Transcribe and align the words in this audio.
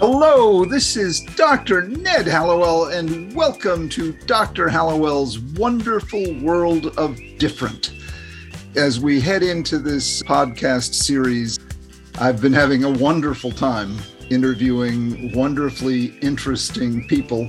Hello, 0.00 0.64
this 0.64 0.96
is 0.96 1.20
Dr. 1.20 1.82
Ned 1.82 2.26
Hallowell, 2.26 2.86
and 2.86 3.36
welcome 3.36 3.86
to 3.90 4.14
Dr. 4.24 4.66
Hallowell's 4.66 5.38
Wonderful 5.38 6.40
World 6.40 6.96
of 6.96 7.20
Different. 7.36 7.92
As 8.76 8.98
we 8.98 9.20
head 9.20 9.42
into 9.42 9.78
this 9.78 10.22
podcast 10.22 10.94
series, 10.94 11.58
I've 12.18 12.40
been 12.40 12.54
having 12.54 12.84
a 12.84 12.90
wonderful 12.90 13.52
time 13.52 13.98
interviewing 14.30 15.36
wonderfully 15.36 16.18
interesting 16.22 17.06
people 17.06 17.44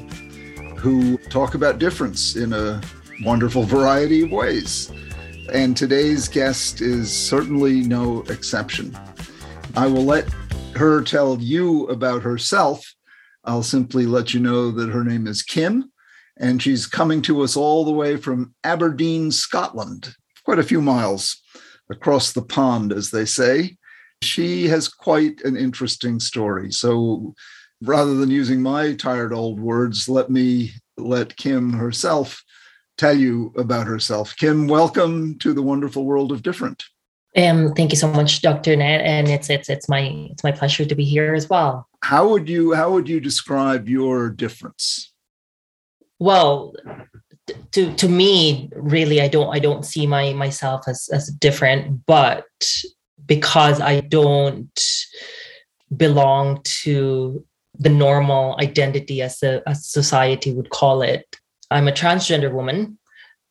who 0.75 1.17
talk 1.29 1.55
about 1.55 1.79
difference 1.79 2.35
in 2.35 2.51
a 2.51 2.81
wonderful 3.23 3.63
variety 3.63 4.23
of 4.23 4.31
ways. 4.31 4.91
And 5.53 5.77
today's 5.77 6.27
guest 6.27 6.81
is 6.81 7.13
certainly 7.13 7.79
no 7.79 8.23
exception. 8.23 8.93
I 9.77 9.87
will 9.87 10.03
let 10.03 10.27
her 10.75 11.01
tell 11.01 11.39
you 11.39 11.87
about 11.87 12.23
herself. 12.23 12.95
I'll 13.43 13.63
simply 13.63 14.05
let 14.05 14.33
you 14.33 14.39
know 14.39 14.71
that 14.71 14.89
her 14.89 15.03
name 15.03 15.27
is 15.27 15.41
Kim, 15.41 15.91
and 16.37 16.61
she's 16.61 16.85
coming 16.85 17.21
to 17.23 17.41
us 17.41 17.55
all 17.55 17.85
the 17.85 17.91
way 17.91 18.17
from 18.17 18.53
Aberdeen, 18.63 19.31
Scotland, 19.31 20.15
quite 20.45 20.59
a 20.59 20.63
few 20.63 20.81
miles 20.81 21.41
across 21.89 22.31
the 22.31 22.41
pond, 22.41 22.93
as 22.93 23.11
they 23.11 23.25
say. 23.25 23.77
She 24.21 24.67
has 24.67 24.87
quite 24.87 25.41
an 25.41 25.57
interesting 25.57 26.19
story. 26.19 26.71
So 26.71 27.33
rather 27.81 28.13
than 28.15 28.29
using 28.29 28.61
my 28.61 28.93
tired 28.93 29.33
old 29.33 29.59
words, 29.59 30.07
let 30.07 30.29
me 30.29 30.71
let 30.97 31.35
Kim 31.35 31.73
herself 31.73 32.43
tell 32.97 33.17
you 33.17 33.51
about 33.57 33.87
herself. 33.87 34.35
Kim, 34.35 34.67
welcome 34.67 35.37
to 35.39 35.53
the 35.53 35.63
wonderful 35.63 36.05
world 36.05 36.31
of 36.31 36.43
different. 36.43 36.83
Um, 37.35 37.73
thank 37.73 37.91
you 37.91 37.97
so 37.97 38.11
much, 38.11 38.41
Dr. 38.41 38.75
Ned, 38.75 39.01
and 39.01 39.29
it's 39.29 39.49
it's 39.49 39.69
it's 39.69 39.87
my 39.87 40.27
it's 40.31 40.43
my 40.43 40.51
pleasure 40.51 40.85
to 40.85 40.95
be 40.95 41.05
here 41.05 41.33
as 41.33 41.49
well. 41.49 41.87
How 42.03 42.27
would 42.27 42.49
you 42.49 42.73
how 42.73 42.91
would 42.91 43.07
you 43.07 43.19
describe 43.21 43.87
your 43.87 44.29
difference? 44.29 45.13
Well, 46.19 46.73
to 47.71 47.93
to 47.95 48.09
me, 48.09 48.69
really, 48.75 49.21
I 49.21 49.29
don't 49.29 49.53
I 49.53 49.59
don't 49.59 49.85
see 49.85 50.05
my 50.05 50.33
myself 50.33 50.87
as 50.87 51.09
as 51.13 51.27
different, 51.27 52.05
but 52.05 52.45
because 53.25 53.79
I 53.79 54.01
don't 54.01 54.81
belong 55.95 56.61
to 56.83 57.45
the 57.79 57.89
normal 57.89 58.57
identity 58.59 59.21
as 59.21 59.41
a 59.41 59.61
as 59.67 59.87
society 59.87 60.51
would 60.53 60.69
call 60.69 61.01
it. 61.01 61.25
I'm 61.69 61.87
a 61.87 61.93
transgender 61.93 62.51
woman. 62.51 62.97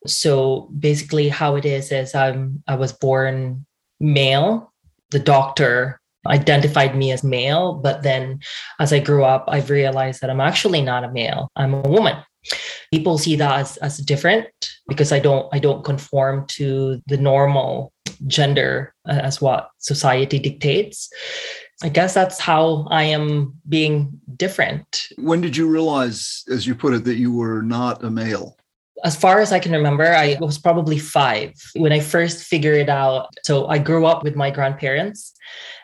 So 0.05 0.69
basically 0.79 1.29
how 1.29 1.55
it 1.55 1.65
is 1.65 1.91
is 1.91 2.13
I'm 2.13 2.63
I 2.67 2.75
was 2.75 2.93
born 2.93 3.65
male. 4.01 4.73
The 5.11 5.19
doctor 5.19 5.99
identified 6.27 6.95
me 6.95 7.11
as 7.11 7.23
male, 7.23 7.73
but 7.73 8.03
then 8.03 8.39
as 8.79 8.93
I 8.93 8.99
grew 8.99 9.23
up, 9.23 9.45
I've 9.47 9.69
realized 9.69 10.21
that 10.21 10.29
I'm 10.29 10.41
actually 10.41 10.81
not 10.81 11.03
a 11.03 11.11
male. 11.11 11.51
I'm 11.55 11.73
a 11.73 11.81
woman. 11.81 12.17
People 12.91 13.17
see 13.17 13.35
that 13.37 13.59
as, 13.59 13.77
as 13.77 13.97
different 13.99 14.47
because 14.87 15.11
I 15.11 15.19
don't 15.19 15.47
I 15.53 15.59
don't 15.59 15.85
conform 15.85 16.45
to 16.47 17.01
the 17.07 17.17
normal 17.17 17.93
gender 18.27 18.93
as 19.07 19.41
what 19.41 19.69
society 19.77 20.39
dictates. 20.39 21.09
I 21.83 21.89
guess 21.89 22.13
that's 22.13 22.39
how 22.39 22.87
I 22.91 23.03
am 23.03 23.55
being 23.67 24.19
different. 24.35 25.07
When 25.17 25.41
did 25.41 25.57
you 25.57 25.67
realize, 25.67 26.43
as 26.49 26.67
you 26.67 26.75
put 26.75 26.93
it, 26.93 27.03
that 27.05 27.15
you 27.15 27.31
were 27.31 27.63
not 27.63 28.03
a 28.03 28.11
male? 28.11 28.57
As 29.03 29.15
far 29.15 29.39
as 29.39 29.51
I 29.51 29.59
can 29.59 29.71
remember, 29.71 30.05
I 30.05 30.37
was 30.39 30.57
probably 30.57 30.99
five 30.99 31.53
when 31.75 31.91
I 31.91 31.99
first 31.99 32.43
figured 32.45 32.77
it 32.77 32.89
out. 32.89 33.29
So 33.43 33.67
I 33.67 33.77
grew 33.77 34.05
up 34.05 34.23
with 34.23 34.35
my 34.35 34.51
grandparents. 34.51 35.33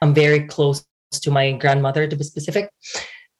I'm 0.01 0.13
very 0.13 0.45
close 0.47 0.85
to 1.11 1.31
my 1.31 1.53
grandmother, 1.53 2.07
to 2.07 2.15
be 2.15 2.23
specific. 2.23 2.69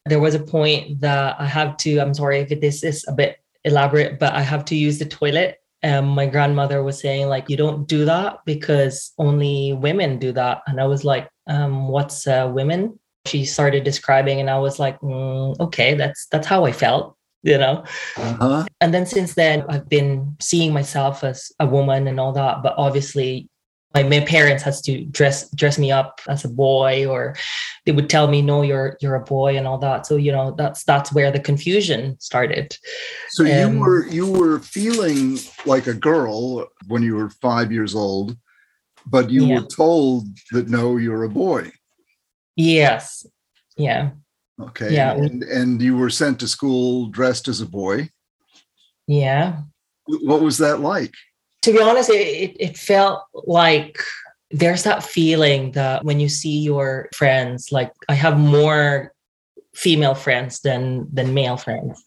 There 0.05 0.20
was 0.20 0.36
a 0.36 0.39
point 0.39 1.02
that 1.02 1.36
I 1.39 1.45
have 1.45 1.78
to, 1.78 2.00
I'm 2.00 2.14
sorry 2.14 2.39
if 2.39 2.61
this 2.61 2.83
is 2.83 3.05
a 3.08 3.14
bit 3.14 3.38
elaborate, 3.64 4.20
but 4.20 4.33
I 4.33 4.42
have 4.42 4.64
to 4.66 4.75
use 4.75 5.00
the 5.00 5.05
toilet. 5.05 5.58
And 5.83 6.08
my 6.08 6.26
grandmother 6.26 6.82
was 6.82 6.99
saying, 6.99 7.27
like, 7.27 7.49
you 7.49 7.58
don't 7.58 7.88
do 7.88 8.05
that 8.05 8.39
because 8.45 9.11
only 9.20 9.73
women 9.73 10.17
do 10.17 10.32
that. 10.32 10.64
And 10.65 10.80
I 10.80 10.86
was 10.86 11.04
like, 11.04 11.30
um, 11.48 11.88
what's 11.89 12.26
uh, 12.26 12.49
women? 12.52 12.99
She 13.26 13.44
started 13.44 13.83
describing, 13.83 14.39
and 14.39 14.49
I 14.49 14.58
was 14.58 14.80
like, 14.80 14.98
mm, 15.02 15.59
okay, 15.59 15.95
that's 15.95 16.27
that's 16.32 16.48
how 16.48 16.64
I 16.64 16.71
felt 16.71 17.17
you 17.47 17.58
know? 17.58 17.83
Uh-huh. 18.17 18.65
and 18.81 18.93
then 18.93 19.05
since 19.05 19.33
then 19.33 19.63
i've 19.69 19.89
been 19.89 20.35
seeing 20.39 20.73
myself 20.73 21.23
as 21.23 21.52
a 21.59 21.65
woman 21.65 22.08
and 22.08 22.19
all 22.19 22.33
that 22.33 22.61
but 22.61 22.75
obviously 22.77 23.49
my, 23.93 24.03
my 24.03 24.19
parents 24.19 24.63
has 24.63 24.81
to 24.81 25.05
dress 25.05 25.49
dress 25.52 25.80
me 25.80 25.91
up 25.91 26.19
as 26.27 26.45
a 26.45 26.49
boy 26.49 27.08
or 27.08 27.35
they 27.85 27.91
would 27.91 28.09
tell 28.09 28.27
me 28.27 28.41
no 28.41 28.61
you're 28.61 28.97
you're 29.02 29.15
a 29.15 29.23
boy 29.23 29.58
and 29.58 29.65
all 29.65 29.77
that. 29.80 30.05
So 30.05 30.17
you 30.17 30.31
know 30.31 30.52
that's 30.52 30.83
that's 30.83 31.13
where 31.13 31.31
the 31.31 31.39
confusion 31.39 32.19
started. 32.19 32.77
So 33.30 33.43
you 33.43 33.79
were 33.79 34.05
you 34.08 34.29
were 34.29 34.59
feeling 34.59 35.39
like 35.65 35.87
a 35.87 35.93
girl 35.93 36.67
when 36.87 37.02
you 37.02 37.15
were 37.15 37.29
five 37.29 37.71
years 37.71 37.95
old 37.95 38.37
but 39.09 39.29
you 39.29 39.45
yeah. 39.45 39.55
were 39.55 39.65
told 39.65 40.27
that 40.52 40.67
no 40.67 40.97
you're 40.97 41.23
a 41.23 41.29
boy. 41.29 41.71
Yes. 42.55 43.25
Yeah 43.77 44.11
Okay. 44.60 44.94
Yeah. 44.94 45.14
And, 45.14 45.44
and 45.44 45.82
you 45.82 45.98
were 45.98 46.10
sent 46.10 46.40
to 46.40 46.48
school 46.48 47.08
dressed 47.08 47.48
as 47.48 47.62
a 47.62 47.66
boy. 47.66 48.10
Yeah. 49.08 49.62
What 50.06 50.42
was 50.42 50.58
that 50.58 50.80
like? 50.80 51.14
To 51.64 51.72
be 51.72 51.82
honest, 51.82 52.10
it, 52.10 52.56
it 52.60 52.78
felt 52.78 53.23
like 53.34 54.00
there's 54.52 54.84
that 54.84 55.04
feeling 55.04 55.72
that 55.72 56.06
when 56.06 56.20
you 56.20 56.30
see 56.30 56.60
your 56.60 57.10
friends, 57.14 57.72
like 57.72 57.92
I 58.10 58.14
have 58.14 58.40
more 58.40 59.14
female 59.76 60.16
friends 60.16 60.62
than 60.62 61.08
than 61.14 61.34
male 61.34 61.58
friends. 61.58 62.04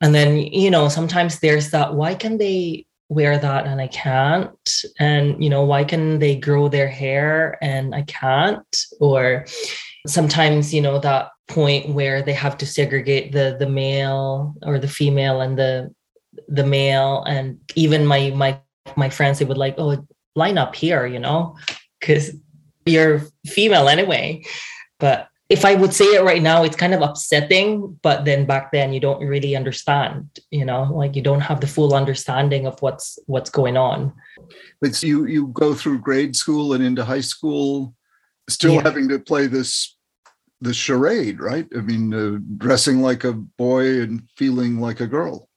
And 0.00 0.14
then, 0.14 0.36
you 0.36 0.70
know, 0.70 0.88
sometimes 0.88 1.40
there's 1.40 1.70
that 1.70 1.94
why 1.94 2.14
can 2.14 2.38
they 2.38 2.86
wear 3.08 3.38
that 3.38 3.66
and 3.66 3.80
I 3.80 3.86
can't? 3.88 4.70
And, 4.98 5.42
you 5.42 5.48
know, 5.48 5.64
why 5.64 5.84
can 5.84 6.18
they 6.18 6.36
grow 6.36 6.68
their 6.68 6.88
hair 6.88 7.56
and 7.62 7.94
I 7.94 8.02
can't? 8.02 8.76
Or 9.00 9.46
sometimes, 10.06 10.74
you 10.74 10.82
know, 10.82 10.98
that 10.98 11.30
point 11.48 11.90
where 11.90 12.22
they 12.22 12.32
have 12.32 12.58
to 12.58 12.66
segregate 12.66 13.32
the 13.32 13.56
the 13.58 13.68
male 13.68 14.54
or 14.62 14.78
the 14.78 14.88
female 14.88 15.40
and 15.40 15.58
the 15.58 15.94
the 16.48 16.64
male. 16.64 17.22
And 17.24 17.58
even 17.74 18.06
my 18.06 18.30
my 18.30 18.60
my 18.96 19.10
friends 19.10 19.38
they 19.38 19.44
would 19.44 19.58
like 19.58 19.74
oh 19.78 20.06
line 20.34 20.58
up 20.58 20.74
here 20.74 21.06
you 21.06 21.18
know 21.18 21.56
because 22.00 22.32
you're 22.84 23.22
female 23.46 23.88
anyway. 23.88 24.44
But 24.98 25.28
if 25.48 25.64
i 25.64 25.74
would 25.74 25.94
say 25.94 26.04
it 26.06 26.24
right 26.24 26.42
now 26.42 26.64
it's 26.64 26.76
kind 26.76 26.92
of 26.92 27.02
upsetting 27.02 27.96
but 28.02 28.24
then 28.24 28.46
back 28.46 28.72
then 28.72 28.92
you 28.92 28.98
don't 28.98 29.20
really 29.20 29.54
understand 29.54 30.28
you 30.50 30.64
know 30.64 30.90
like 30.92 31.14
you 31.14 31.22
don't 31.22 31.40
have 31.40 31.60
the 31.60 31.68
full 31.68 31.94
understanding 31.94 32.66
of 32.66 32.80
what's 32.82 33.18
what's 33.26 33.50
going 33.50 33.76
on. 33.76 34.12
But 34.80 34.94
so 34.94 35.06
you 35.06 35.26
you 35.26 35.46
go 35.48 35.74
through 35.74 36.00
grade 36.00 36.36
school 36.36 36.72
and 36.72 36.82
into 36.84 37.04
high 37.04 37.20
school 37.22 37.94
still 38.48 38.74
yeah. 38.74 38.82
having 38.82 39.08
to 39.08 39.18
play 39.18 39.46
this 39.46 39.95
the 40.60 40.74
charade, 40.74 41.40
right? 41.40 41.66
I 41.76 41.80
mean, 41.80 42.14
uh, 42.14 42.38
dressing 42.56 43.02
like 43.02 43.24
a 43.24 43.32
boy 43.32 44.00
and 44.00 44.22
feeling 44.36 44.80
like 44.80 45.00
a 45.00 45.06
girl. 45.06 45.48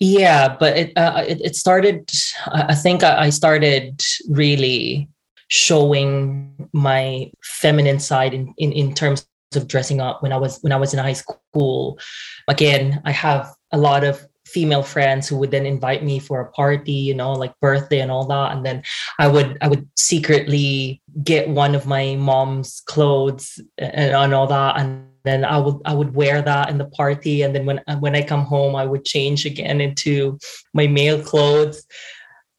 Yeah, 0.00 0.56
but 0.56 0.76
it 0.76 0.92
uh, 0.96 1.24
it, 1.26 1.40
it, 1.40 1.56
started. 1.56 2.08
I 2.46 2.74
think 2.74 3.02
I 3.02 3.30
started 3.30 4.00
really 4.28 5.08
showing 5.48 6.68
my 6.72 7.32
feminine 7.42 7.98
side 7.98 8.32
in, 8.32 8.54
in 8.58 8.72
in 8.72 8.94
terms 8.94 9.26
of 9.56 9.66
dressing 9.66 10.00
up 10.00 10.22
when 10.22 10.32
I 10.32 10.36
was 10.36 10.58
when 10.60 10.72
I 10.72 10.76
was 10.76 10.92
in 10.92 11.00
high 11.00 11.14
school. 11.14 11.98
Again, 12.46 13.02
I 13.04 13.10
have 13.10 13.52
a 13.72 13.78
lot 13.78 14.04
of 14.04 14.24
female 14.48 14.82
friends 14.82 15.28
who 15.28 15.36
would 15.36 15.50
then 15.50 15.66
invite 15.66 16.02
me 16.02 16.18
for 16.18 16.40
a 16.40 16.50
party 16.52 16.92
you 16.92 17.14
know 17.14 17.32
like 17.32 17.52
birthday 17.60 18.00
and 18.00 18.10
all 18.10 18.26
that. 18.26 18.52
And 18.52 18.64
then 18.64 18.82
i 19.18 19.26
would 19.28 19.58
i 19.60 19.68
would 19.68 19.88
secretly 19.96 21.00
get 21.22 21.48
one 21.48 21.74
of 21.74 21.86
my 21.86 22.16
mom's 22.16 22.82
clothes 22.86 23.60
and, 23.78 24.14
and 24.14 24.34
all 24.34 24.46
that. 24.46 24.78
And 24.78 25.06
then 25.24 25.44
i 25.44 25.58
would 25.58 25.76
i 25.84 25.94
would 25.94 26.14
wear 26.14 26.42
that 26.42 26.70
in 26.70 26.78
the 26.78 26.86
party. 26.86 27.42
And 27.42 27.54
then 27.54 27.66
when 27.66 27.80
when 28.00 28.14
i 28.14 28.22
come 28.22 28.44
home 28.44 28.74
i 28.76 28.84
would 28.84 29.04
change 29.04 29.44
again 29.44 29.80
into 29.80 30.38
my 30.74 30.86
male 30.86 31.22
clothes. 31.22 31.86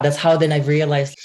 That's 0.00 0.16
how 0.16 0.36
then 0.36 0.52
i 0.52 0.58
realized 0.58 1.18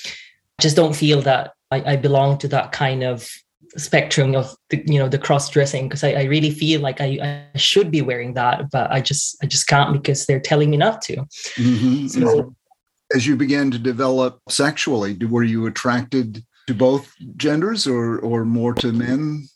just 0.61 0.75
don't 0.75 0.95
feel 0.95 1.21
that 1.21 1.53
I, 1.71 1.93
I 1.93 1.95
belong 1.95 2.37
to 2.39 2.47
that 2.49 2.71
kind 2.71 3.03
of 3.03 3.29
spectrum 3.77 4.35
of 4.35 4.55
the 4.69 4.83
you 4.85 4.99
know 4.99 5.09
the 5.09 5.17
cross 5.17 5.49
dressing 5.49 5.87
because 5.87 6.03
I, 6.03 6.11
I, 6.13 6.23
really 6.23 6.51
feel 6.51 6.81
like 6.81 7.01
I, 7.01 7.45
I 7.53 7.57
should 7.57 7.91
be 7.91 8.01
wearing 8.01 8.33
that 8.35 8.71
but 8.71 8.89
i 8.91 9.01
just 9.01 9.37
i 9.43 9.45
just 9.45 9.67
can't 9.67 9.91
because 9.93 10.25
they're 10.25 10.39
telling 10.39 10.69
me 10.69 10.77
not 10.77 11.01
to. 11.03 11.17
Mm-hmm, 11.57 12.07
so 12.07 12.55
as 13.13 13.27
you 13.27 13.35
began 13.35 13.71
to 13.71 13.79
develop 13.79 14.39
sexually 14.49 15.17
were 15.25 15.43
you 15.43 15.65
attracted 15.65 16.43
to 16.67 16.73
both 16.73 17.13
genders 17.35 17.85
or 17.85 18.19
or 18.19 18.45
more 18.45 18.73
to 18.75 18.91
men? 18.91 19.47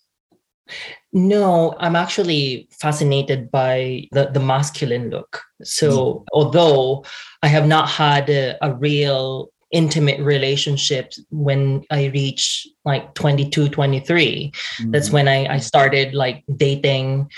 No 1.13 1.75
i'm 1.79 1.95
actually 1.95 2.67
fascinated 2.71 3.49
by 3.51 4.07
the 4.11 4.29
the 4.33 4.39
masculine 4.39 5.09
look. 5.09 5.41
So 5.63 5.89
mm-hmm. 5.89 6.23
although 6.33 7.05
i 7.41 7.47
have 7.47 7.67
not 7.67 7.89
had 7.89 8.29
a, 8.29 8.57
a 8.61 8.73
real 8.75 9.49
intimate 9.71 10.19
relationships 10.19 11.19
when 11.29 11.83
I 11.91 12.05
reached 12.05 12.67
like 12.85 13.13
22, 13.13 13.69
23. 13.69 14.51
Mm-hmm. 14.51 14.91
That's 14.91 15.11
when 15.11 15.27
I, 15.27 15.55
I 15.55 15.57
started 15.59 16.13
like 16.13 16.43
dating 16.55 17.29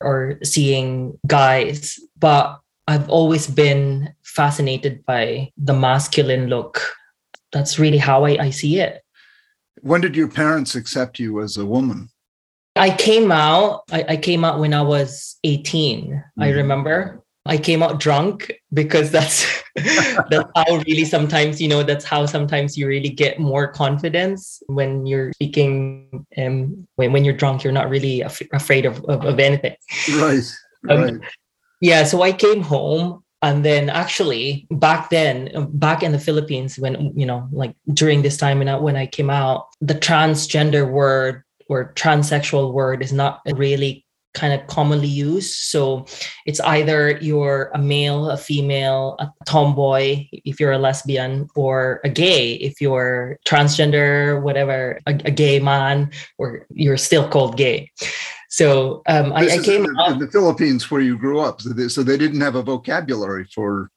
or 0.00 0.38
seeing 0.42 1.18
guys. 1.26 1.98
But 2.18 2.58
I've 2.86 3.08
always 3.08 3.46
been 3.46 4.14
fascinated 4.22 5.04
by 5.04 5.52
the 5.56 5.74
masculine 5.74 6.48
look. 6.48 6.80
That's 7.52 7.78
really 7.78 7.98
how 7.98 8.24
I, 8.24 8.44
I 8.44 8.50
see 8.50 8.80
it. 8.80 9.02
When 9.80 10.00
did 10.00 10.16
your 10.16 10.28
parents 10.28 10.74
accept 10.74 11.18
you 11.18 11.40
as 11.40 11.56
a 11.56 11.66
woman? 11.66 12.08
I 12.76 12.90
came 12.90 13.30
out. 13.30 13.82
I, 13.92 14.04
I 14.10 14.16
came 14.16 14.44
out 14.44 14.58
when 14.58 14.74
I 14.74 14.82
was 14.82 15.38
18. 15.44 16.06
Mm-hmm. 16.06 16.42
I 16.42 16.48
remember. 16.50 17.23
I 17.46 17.58
came 17.58 17.82
out 17.82 18.00
drunk 18.00 18.52
because 18.72 19.10
that's 19.10 19.46
that's 19.74 20.50
how 20.54 20.76
really 20.86 21.04
sometimes 21.04 21.60
you 21.60 21.68
know 21.68 21.82
that's 21.82 22.04
how 22.04 22.26
sometimes 22.26 22.78
you 22.78 22.86
really 22.86 23.10
get 23.10 23.38
more 23.38 23.68
confidence 23.68 24.62
when 24.66 25.04
you're 25.04 25.32
speaking 25.32 26.26
um 26.38 26.86
when, 26.96 27.12
when 27.12 27.24
you're 27.24 27.34
drunk 27.34 27.64
you're 27.64 27.72
not 27.72 27.90
really 27.90 28.22
af- 28.22 28.40
afraid 28.52 28.86
of, 28.86 29.04
of, 29.06 29.24
of 29.24 29.38
anything. 29.38 29.76
Right 30.16 30.42
um, 30.88 31.00
right. 31.00 31.14
yeah 31.80 32.04
so 32.04 32.22
I 32.22 32.32
came 32.32 32.62
home 32.62 33.22
and 33.42 33.62
then 33.62 33.90
actually 33.90 34.66
back 34.70 35.10
then 35.10 35.50
back 35.74 36.02
in 36.02 36.12
the 36.12 36.18
philippines 36.18 36.78
when 36.78 37.12
you 37.14 37.26
know 37.26 37.46
like 37.52 37.76
during 37.92 38.22
this 38.22 38.38
time 38.38 38.66
I, 38.66 38.76
when 38.76 38.96
I 38.96 39.06
came 39.06 39.28
out 39.28 39.66
the 39.82 39.94
transgender 39.94 40.90
word 40.90 41.44
or 41.68 41.92
transsexual 41.94 42.72
word 42.72 43.02
is 43.02 43.12
not 43.12 43.40
really 43.52 44.03
kind 44.34 44.52
of 44.52 44.66
commonly 44.66 45.08
used. 45.08 45.54
So 45.54 46.06
it's 46.46 46.60
either 46.60 47.12
you're 47.18 47.70
a 47.74 47.78
male, 47.78 48.30
a 48.30 48.36
female, 48.36 49.16
a 49.18 49.30
tomboy 49.46 50.26
if 50.32 50.60
you're 50.60 50.72
a 50.72 50.78
lesbian, 50.78 51.48
or 51.54 52.00
a 52.04 52.08
gay 52.08 52.54
if 52.54 52.80
you're 52.80 53.38
transgender, 53.46 54.42
whatever, 54.42 55.00
a, 55.06 55.12
a 55.24 55.30
gay 55.30 55.58
man, 55.60 56.10
or 56.38 56.66
you're 56.70 56.98
still 56.98 57.28
called 57.28 57.56
gay. 57.56 57.90
So 58.50 59.02
um, 59.06 59.32
I, 59.32 59.48
I, 59.48 59.58
came 59.58 59.84
in, 59.84 60.12
in 60.12 60.18
the 60.18 60.28
Philippines 60.30 60.90
where 60.90 61.00
you 61.00 61.18
grew 61.18 61.40
up, 61.40 61.60
so 61.60 61.70
they, 61.70 61.88
so 61.88 62.02
they 62.02 62.16
didn't 62.16 62.40
have 62.40 62.54
a 62.54 62.62
vocabulary 62.62 63.46
for 63.52 63.90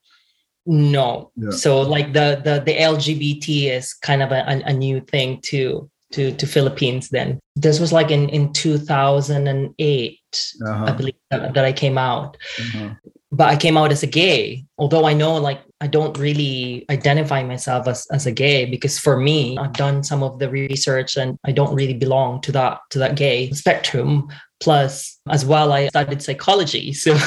no 0.70 1.32
yeah. 1.38 1.50
so 1.50 1.82
like 1.82 2.12
the 2.12 2.42
the 2.44 2.62
the 2.66 2.78
lgbt 2.78 3.72
is 3.72 3.94
kind 3.94 4.22
of 4.22 4.34
a, 4.34 4.44
a, 4.66 4.74
new 4.74 5.00
thing 5.00 5.40
too 5.42 5.90
to 6.12 6.32
to 6.34 6.48
Philippines 6.48 7.10
then. 7.10 7.40
This 7.56 7.80
was 7.80 7.92
like 7.92 8.12
in 8.12 8.30
in 8.30 8.54
2008, 8.54 10.20
uh-huh. 10.66 10.86
I 10.86 10.92
believe 10.92 11.16
that, 11.32 11.54
that, 11.54 11.66
I 11.66 11.74
came 11.74 11.98
out. 11.98 12.38
Uh-huh. 12.60 12.94
But 13.32 13.50
I 13.50 13.58
came 13.58 13.76
out 13.76 13.92
as 13.92 14.04
a 14.04 14.08
gay, 14.08 14.66
although 14.78 15.06
I 15.06 15.14
know 15.14 15.36
like 15.36 15.62
I 15.82 15.88
don't 15.88 16.18
really 16.18 16.86
identify 16.90 17.44
myself 17.44 17.88
as, 17.88 18.08
as 18.12 18.26
a 18.26 18.32
gay 18.32 18.66
because 18.66 18.98
for 18.98 19.18
me, 19.18 19.58
I've 19.58 19.74
done 19.74 20.04
some 20.04 20.24
of 20.24 20.40
the 20.40 20.50
research 20.50 21.18
and 21.18 21.38
I 21.46 21.52
don't 21.52 21.76
really 21.76 21.94
belong 21.94 22.42
to 22.42 22.52
that 22.54 22.80
to 22.92 23.00
that 23.00 23.16
gay 23.16 23.52
spectrum. 23.52 24.30
Plus, 24.60 25.20
as 25.30 25.46
well, 25.46 25.72
I 25.72 25.88
studied 25.90 26.22
psychology. 26.22 26.94
So 27.04 27.18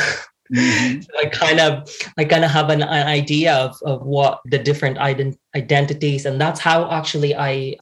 Mm-hmm. 0.52 1.00
so 1.02 1.08
I 1.16 1.26
kind 1.26 1.60
of 1.60 1.88
I 2.18 2.24
kind 2.24 2.44
of 2.44 2.50
have 2.50 2.70
an, 2.70 2.82
an, 2.82 3.06
idea 3.06 3.54
of, 3.54 3.76
of 3.82 4.02
what 4.02 4.40
the 4.46 4.58
different 4.58 4.98
ident- 4.98 5.38
identities 5.54 6.26
and 6.26 6.40
that's 6.40 6.58
how 6.58 6.90
actually 6.90 7.36
I 7.36 7.76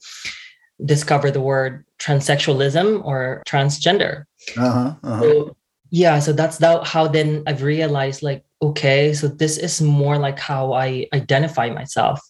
discover 0.85 1.31
the 1.31 1.41
word 1.41 1.85
transsexualism 1.99 3.03
or 3.03 3.43
transgender. 3.47 4.23
Uh-huh, 4.57 4.95
uh-huh. 5.03 5.21
So, 5.21 5.57
yeah, 5.91 6.19
so 6.19 6.33
that's 6.33 6.57
that, 6.59 6.85
how 6.85 7.07
then 7.07 7.43
I've 7.47 7.63
realized 7.63 8.23
like, 8.23 8.43
okay, 8.61 9.13
so 9.13 9.27
this 9.27 9.57
is 9.57 9.81
more 9.81 10.17
like 10.17 10.39
how 10.39 10.73
I 10.73 11.07
identify 11.13 11.69
myself. 11.69 12.21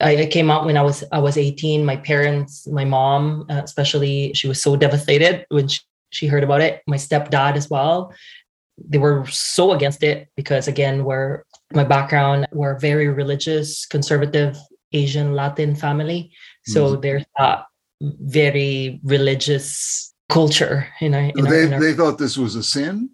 I, 0.00 0.16
I 0.16 0.26
came 0.26 0.50
out 0.50 0.66
when 0.66 0.76
I 0.76 0.82
was 0.82 1.04
I 1.10 1.18
was 1.18 1.36
18. 1.38 1.84
My 1.84 1.96
parents, 1.96 2.66
my 2.66 2.84
mom, 2.84 3.46
uh, 3.48 3.62
especially, 3.64 4.32
she 4.34 4.48
was 4.48 4.62
so 4.62 4.76
devastated 4.76 5.46
when 5.48 5.68
she, 5.68 5.80
she 6.10 6.26
heard 6.26 6.44
about 6.44 6.60
it. 6.60 6.82
My 6.86 6.96
stepdad 6.96 7.56
as 7.56 7.70
well. 7.70 8.12
They 8.78 8.98
were 8.98 9.24
so 9.26 9.72
against 9.72 10.02
it 10.02 10.28
because 10.36 10.68
again, 10.68 11.04
we're 11.04 11.44
my 11.72 11.84
background, 11.84 12.46
we're 12.52 12.78
very 12.78 13.08
religious, 13.08 13.86
conservative 13.86 14.58
Asian 14.92 15.34
Latin 15.34 15.74
family. 15.74 16.30
So 16.66 16.92
mm-hmm. 16.92 17.00
there's 17.00 17.24
that 17.38 17.64
very 18.00 19.00
religious 19.04 20.12
culture 20.28 20.88
in 21.00 21.14
our, 21.14 21.30
in 21.36 21.44
they, 21.44 21.72
our, 21.72 21.80
they 21.80 21.92
thought 21.92 22.18
this 22.18 22.36
was 22.36 22.54
a 22.54 22.62
sin? 22.62 23.10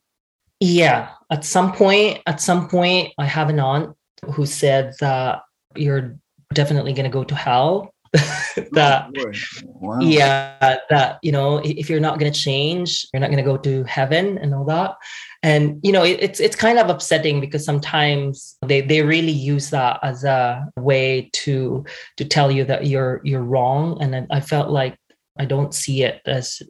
Yeah. 0.60 1.10
At 1.30 1.44
some 1.44 1.72
point 1.72 2.20
at 2.26 2.40
some 2.40 2.68
point 2.68 3.12
i 3.18 3.24
have 3.24 3.48
an 3.48 3.58
aunt 3.58 3.96
who 4.32 4.46
said 4.46 4.94
that 5.00 5.42
you're 5.74 6.16
definitely 6.52 6.92
going 6.92 7.04
to 7.04 7.10
go 7.10 7.24
to 7.24 7.34
hell 7.34 7.92
that 8.72 9.08
oh 9.16 9.32
wow. 9.80 9.98
yeah 10.00 10.76
that 10.90 11.18
you 11.22 11.32
know 11.32 11.62
if 11.64 11.88
you're 11.88 11.98
not 11.98 12.18
going 12.18 12.30
to 12.30 12.38
change 12.38 13.06
you're 13.12 13.20
not 13.20 13.30
going 13.30 13.42
to 13.42 13.50
go 13.50 13.56
to 13.56 13.84
heaven 13.84 14.36
and 14.38 14.54
all 14.54 14.64
that. 14.64 14.96
And 15.42 15.80
you 15.82 15.92
know 15.92 16.04
it, 16.04 16.18
it's 16.20 16.38
it's 16.38 16.54
kind 16.54 16.78
of 16.78 16.90
upsetting 16.90 17.40
because 17.40 17.64
sometimes 17.64 18.58
they 18.66 18.82
they 18.82 19.02
really 19.02 19.32
use 19.32 19.70
that 19.70 19.98
as 20.02 20.24
a 20.24 20.68
way 20.76 21.30
to 21.32 21.84
to 22.18 22.24
tell 22.24 22.52
you 22.52 22.64
that 22.64 22.86
you're 22.86 23.22
you're 23.24 23.42
wrong. 23.42 23.96
And 24.02 24.26
i 24.30 24.40
felt 24.40 24.70
like 24.70 24.96
i 25.38 25.46
don't 25.46 25.74
see 25.74 26.02
it 26.02 26.20
as 26.26 26.60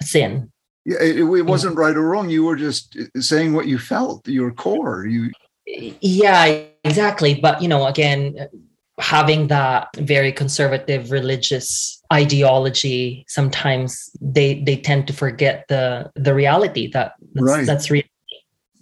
a 0.00 0.04
sin. 0.04 0.52
Yeah 0.84 0.98
it, 1.00 1.16
it 1.20 1.46
wasn't 1.46 1.76
right 1.76 1.96
or 1.96 2.02
wrong. 2.02 2.28
You 2.28 2.44
were 2.44 2.56
just 2.56 2.96
uh, 2.96 3.20
saying 3.20 3.54
what 3.54 3.66
you 3.66 3.78
felt 3.78 4.28
your 4.28 4.52
core. 4.52 5.06
You 5.06 5.30
yeah 5.66 6.64
exactly. 6.84 7.40
But 7.40 7.62
you 7.62 7.68
know 7.68 7.86
again 7.86 8.36
having 9.00 9.48
that 9.48 9.88
very 9.96 10.32
conservative 10.32 11.10
religious 11.10 12.00
ideology 12.12 13.24
sometimes 13.28 14.10
they 14.20 14.62
they 14.62 14.76
tend 14.76 15.06
to 15.06 15.12
forget 15.12 15.64
the 15.68 16.10
the 16.14 16.34
reality 16.34 16.90
that 16.90 17.14
that's, 17.34 17.46
right. 17.46 17.66
that's 17.66 17.90
real 17.90 18.02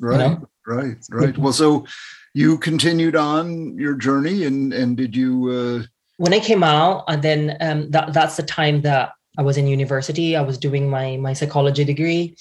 right 0.01 0.13
you 0.13 0.19
know? 0.19 0.49
right 0.67 0.97
right 1.11 1.39
well 1.39 1.53
so 1.53 1.87
you 2.35 2.59
continued 2.59 3.17
on 3.17 3.77
your 3.79 3.95
journey 3.95 4.45
and 4.45 4.73
and 4.73 4.97
did 4.97 5.15
you 5.15 5.49
uh 5.51 5.87
when 6.17 6.35
i 6.35 6.41
came 6.41 6.63
out 6.63 7.05
and 7.09 7.23
then 7.23 7.57
um 7.61 7.91
that 7.91 8.13
that's 8.13 8.37
the 8.37 8.43
time 8.43 8.83
that 8.83 9.13
i 9.39 9.43
was 9.43 9.57
in 9.57 9.67
university 9.67 10.37
i 10.37 10.43
was 10.43 10.59
doing 10.59 10.89
my 10.89 11.17
my 11.17 11.33
psychology 11.33 11.85
degree 11.85 12.35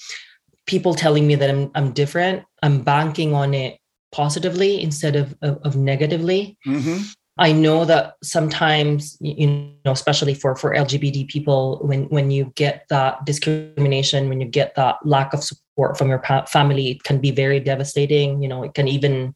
people 0.66 0.94
telling 0.94 1.26
me 1.26 1.34
that 1.34 1.48
i'm 1.50 1.70
i'm 1.74 1.92
different 1.92 2.44
i'm 2.62 2.82
banking 2.82 3.34
on 3.34 3.54
it 3.54 3.78
positively 4.10 4.82
instead 4.82 5.16
of 5.16 5.34
of, 5.42 5.58
of 5.62 5.76
negatively 5.76 6.56
mm-hmm. 6.66 7.02
I 7.38 7.52
know 7.52 7.84
that 7.84 8.14
sometimes, 8.22 9.16
you 9.20 9.46
know, 9.84 9.92
especially 9.92 10.34
for 10.34 10.56
for 10.56 10.74
LGBT 10.74 11.28
people, 11.28 11.78
when 11.82 12.04
when 12.08 12.30
you 12.30 12.52
get 12.56 12.84
that 12.90 13.24
discrimination, 13.24 14.28
when 14.28 14.40
you 14.40 14.46
get 14.46 14.74
that 14.74 14.96
lack 15.04 15.32
of 15.32 15.44
support 15.44 15.96
from 15.96 16.08
your 16.08 16.22
family, 16.48 16.90
it 16.90 17.04
can 17.04 17.20
be 17.20 17.30
very 17.30 17.60
devastating. 17.60 18.42
You 18.42 18.48
know, 18.48 18.64
it 18.64 18.74
can 18.74 18.88
even, 18.88 19.34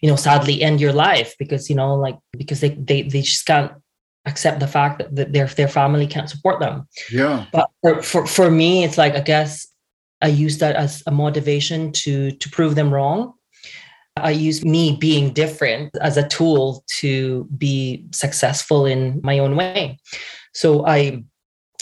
you 0.00 0.08
know, 0.08 0.16
sadly 0.16 0.62
end 0.62 0.80
your 0.80 0.94
life 0.94 1.34
because 1.38 1.68
you 1.68 1.76
know, 1.76 1.94
like 1.94 2.18
because 2.32 2.60
they 2.60 2.70
they 2.70 3.02
they 3.02 3.20
just 3.20 3.44
can't 3.44 3.72
accept 4.24 4.60
the 4.60 4.66
fact 4.66 5.02
that 5.14 5.32
their 5.32 5.46
their 5.48 5.68
family 5.68 6.06
can't 6.06 6.30
support 6.30 6.60
them. 6.60 6.88
Yeah. 7.12 7.44
But 7.52 7.68
for 7.82 8.02
for, 8.02 8.26
for 8.26 8.50
me, 8.50 8.84
it's 8.84 8.96
like 8.96 9.14
I 9.14 9.20
guess 9.20 9.66
I 10.22 10.28
use 10.28 10.58
that 10.58 10.76
as 10.76 11.02
a 11.06 11.10
motivation 11.10 11.92
to 11.92 12.30
to 12.32 12.50
prove 12.50 12.74
them 12.74 12.92
wrong 12.92 13.34
I 14.22 14.30
use 14.30 14.64
me 14.64 14.96
being 14.96 15.32
different 15.32 15.96
as 16.00 16.16
a 16.16 16.28
tool 16.28 16.84
to 17.00 17.44
be 17.56 18.06
successful 18.12 18.86
in 18.86 19.20
my 19.22 19.38
own 19.38 19.56
way. 19.56 19.98
So 20.54 20.86
I 20.86 21.24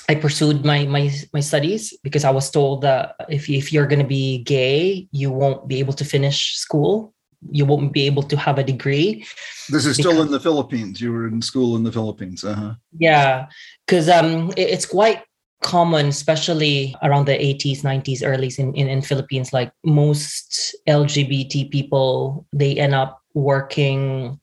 I 0.09 0.15
pursued 0.15 0.65
my 0.65 0.87
my 0.87 1.13
my 1.33 1.41
studies 1.41 1.97
because 2.03 2.25
I 2.25 2.31
was 2.31 2.51
told 2.51 2.83
that 2.83 3.15
if 3.29 3.49
if 3.51 3.73
you're 3.73 3.87
going 3.87 4.03
to 4.03 4.07
be 4.07 4.39
gay, 4.45 5.09
you 5.11 5.31
won't 5.31 5.67
be 5.67 5.79
able 5.81 5.95
to 5.95 6.05
finish 6.05 6.57
school. 6.57 7.13
You 7.51 7.67
won't 7.67 7.93
be 7.93 8.07
able 8.07 8.23
to 8.25 8.37
have 8.37 8.59
a 8.59 8.65
degree. 8.65 9.27
This 9.69 9.85
is 9.85 9.97
still 9.97 10.23
in 10.23 10.31
the 10.31 10.41
Philippines. 10.41 11.01
You 11.01 11.13
were 11.13 11.29
in 11.29 11.43
school 11.43 11.77
in 11.77 11.83
the 11.83 11.93
Philippines. 11.93 12.45
Uh-huh. 12.45 12.75
Yeah, 12.99 13.47
because 13.87 14.09
um, 14.09 14.51
it, 14.57 14.71
it's 14.71 14.87
quite 14.87 15.23
common, 15.63 16.07
especially 16.09 16.95
around 17.03 17.27
the 17.27 17.33
80s, 17.33 17.83
90s, 17.83 18.23
earlys 18.23 18.59
in, 18.59 18.75
in, 18.75 18.89
in 18.89 19.03
Philippines. 19.03 19.53
Like 19.53 19.73
most 19.85 20.77
LGBT 20.89 21.71
people, 21.71 22.47
they 22.53 22.77
end 22.77 22.95
up 22.95 23.21
working 23.35 24.41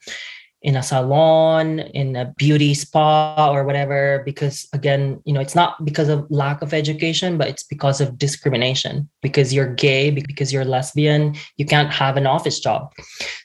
in 0.63 0.77
a 0.77 0.83
salon, 0.83 1.79
in 1.79 2.15
a 2.15 2.33
beauty 2.37 2.73
spa 2.73 3.51
or 3.51 3.65
whatever, 3.65 4.23
because 4.25 4.65
again, 4.71 5.21
you 5.25 5.33
know, 5.33 5.41
it's 5.41 5.55
not 5.55 5.83
because 5.83 6.07
of 6.07 6.25
lack 6.31 6.61
of 6.61 6.73
education, 6.73 7.37
but 7.37 7.49
it's 7.49 7.63
because 7.63 7.99
of 7.99 8.17
discrimination. 8.17 9.09
Because 9.21 9.53
you're 9.53 9.73
gay, 9.73 10.09
because 10.09 10.53
you're 10.53 10.63
lesbian, 10.63 11.35
you 11.57 11.65
can't 11.65 11.91
have 11.91 12.15
an 12.15 12.25
office 12.25 12.61
job. 12.61 12.93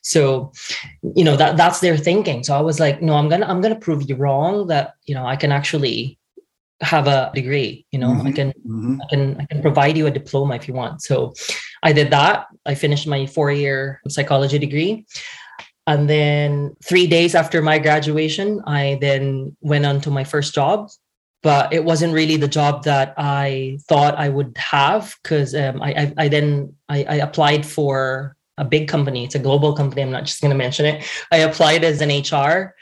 So, 0.03 0.53
you 1.17 1.25
know, 1.25 1.37
that 1.37 1.57
that's 1.57 1.81
their 1.81 1.97
thinking. 1.97 2.45
So 2.45 2.57
I 2.57 2.61
was 2.61 2.79
like, 2.79 3.03
no, 3.03 3.15
I'm 3.15 3.29
gonna 3.29 3.47
I'm 3.47 3.61
gonna 3.61 3.81
prove 3.81 4.09
you 4.09 4.15
wrong 4.15 4.69
that, 4.69 4.95
you 5.07 5.15
know, 5.15 5.27
I 5.27 5.35
can 5.35 5.51
actually 5.51 6.19
have 6.81 7.09
a 7.09 7.31
degree 7.35 7.85
you 7.91 7.99
know 7.99 8.11
mm-hmm. 8.11 8.27
i 8.29 8.33
can 8.33 8.53
mm-hmm. 8.67 9.01
i 9.03 9.07
can 9.11 9.41
i 9.41 9.47
can 9.47 9.61
provide 9.61 9.97
you 9.97 10.07
a 10.07 10.11
diploma 10.11 10.55
if 10.55 10.69
you 10.69 10.75
want 10.75 11.03
so 11.03 11.33
i 11.83 11.93
did 11.93 12.09
that 12.11 12.47
i 12.67 12.75
finished 12.75 13.07
my 13.07 13.27
four 13.27 13.51
year 13.51 14.01
psychology 14.09 14.59
degree 14.59 15.05
And 15.89 16.05
then 16.09 16.77
three 16.85 17.07
days 17.07 17.35
after 17.35 17.63
my 17.63 17.79
graduation, 17.79 18.61
I 18.67 18.99
then 19.01 19.57
went 19.63 19.87
on 19.87 20.03
to 20.03 20.11
my 20.11 20.23
first 20.23 20.55
job. 20.55 20.91
But 21.43 21.73
it 21.73 21.83
wasn't 21.83 22.13
really 22.13 22.37
the 22.37 22.49
job 22.49 22.85
that 22.85 23.15
I 23.17 23.79
thought 23.89 24.17
I 24.17 24.29
would 24.29 24.55
have 24.59 25.17
because 25.23 25.55
um, 25.55 25.81
I, 25.81 25.91
I, 25.93 26.15
I, 26.19 26.29
then 26.29 26.75
I, 26.91 27.05
I 27.05 27.15
applied 27.15 27.65
for 27.65 28.37
a 28.59 28.67
big 28.67 28.87
company. 28.87 29.25
It's 29.25 29.37
a 29.37 29.39
global 29.39 29.73
company. 29.73 30.03
I'm 30.03 30.11
not 30.11 30.25
just 30.25 30.43
going 30.43 30.51
to 30.51 30.59
mention 30.59 30.85
it. 30.85 31.07
I 31.33 31.39
applied 31.39 31.85
as 31.85 32.03
an 32.03 32.11
HR, 32.11 32.75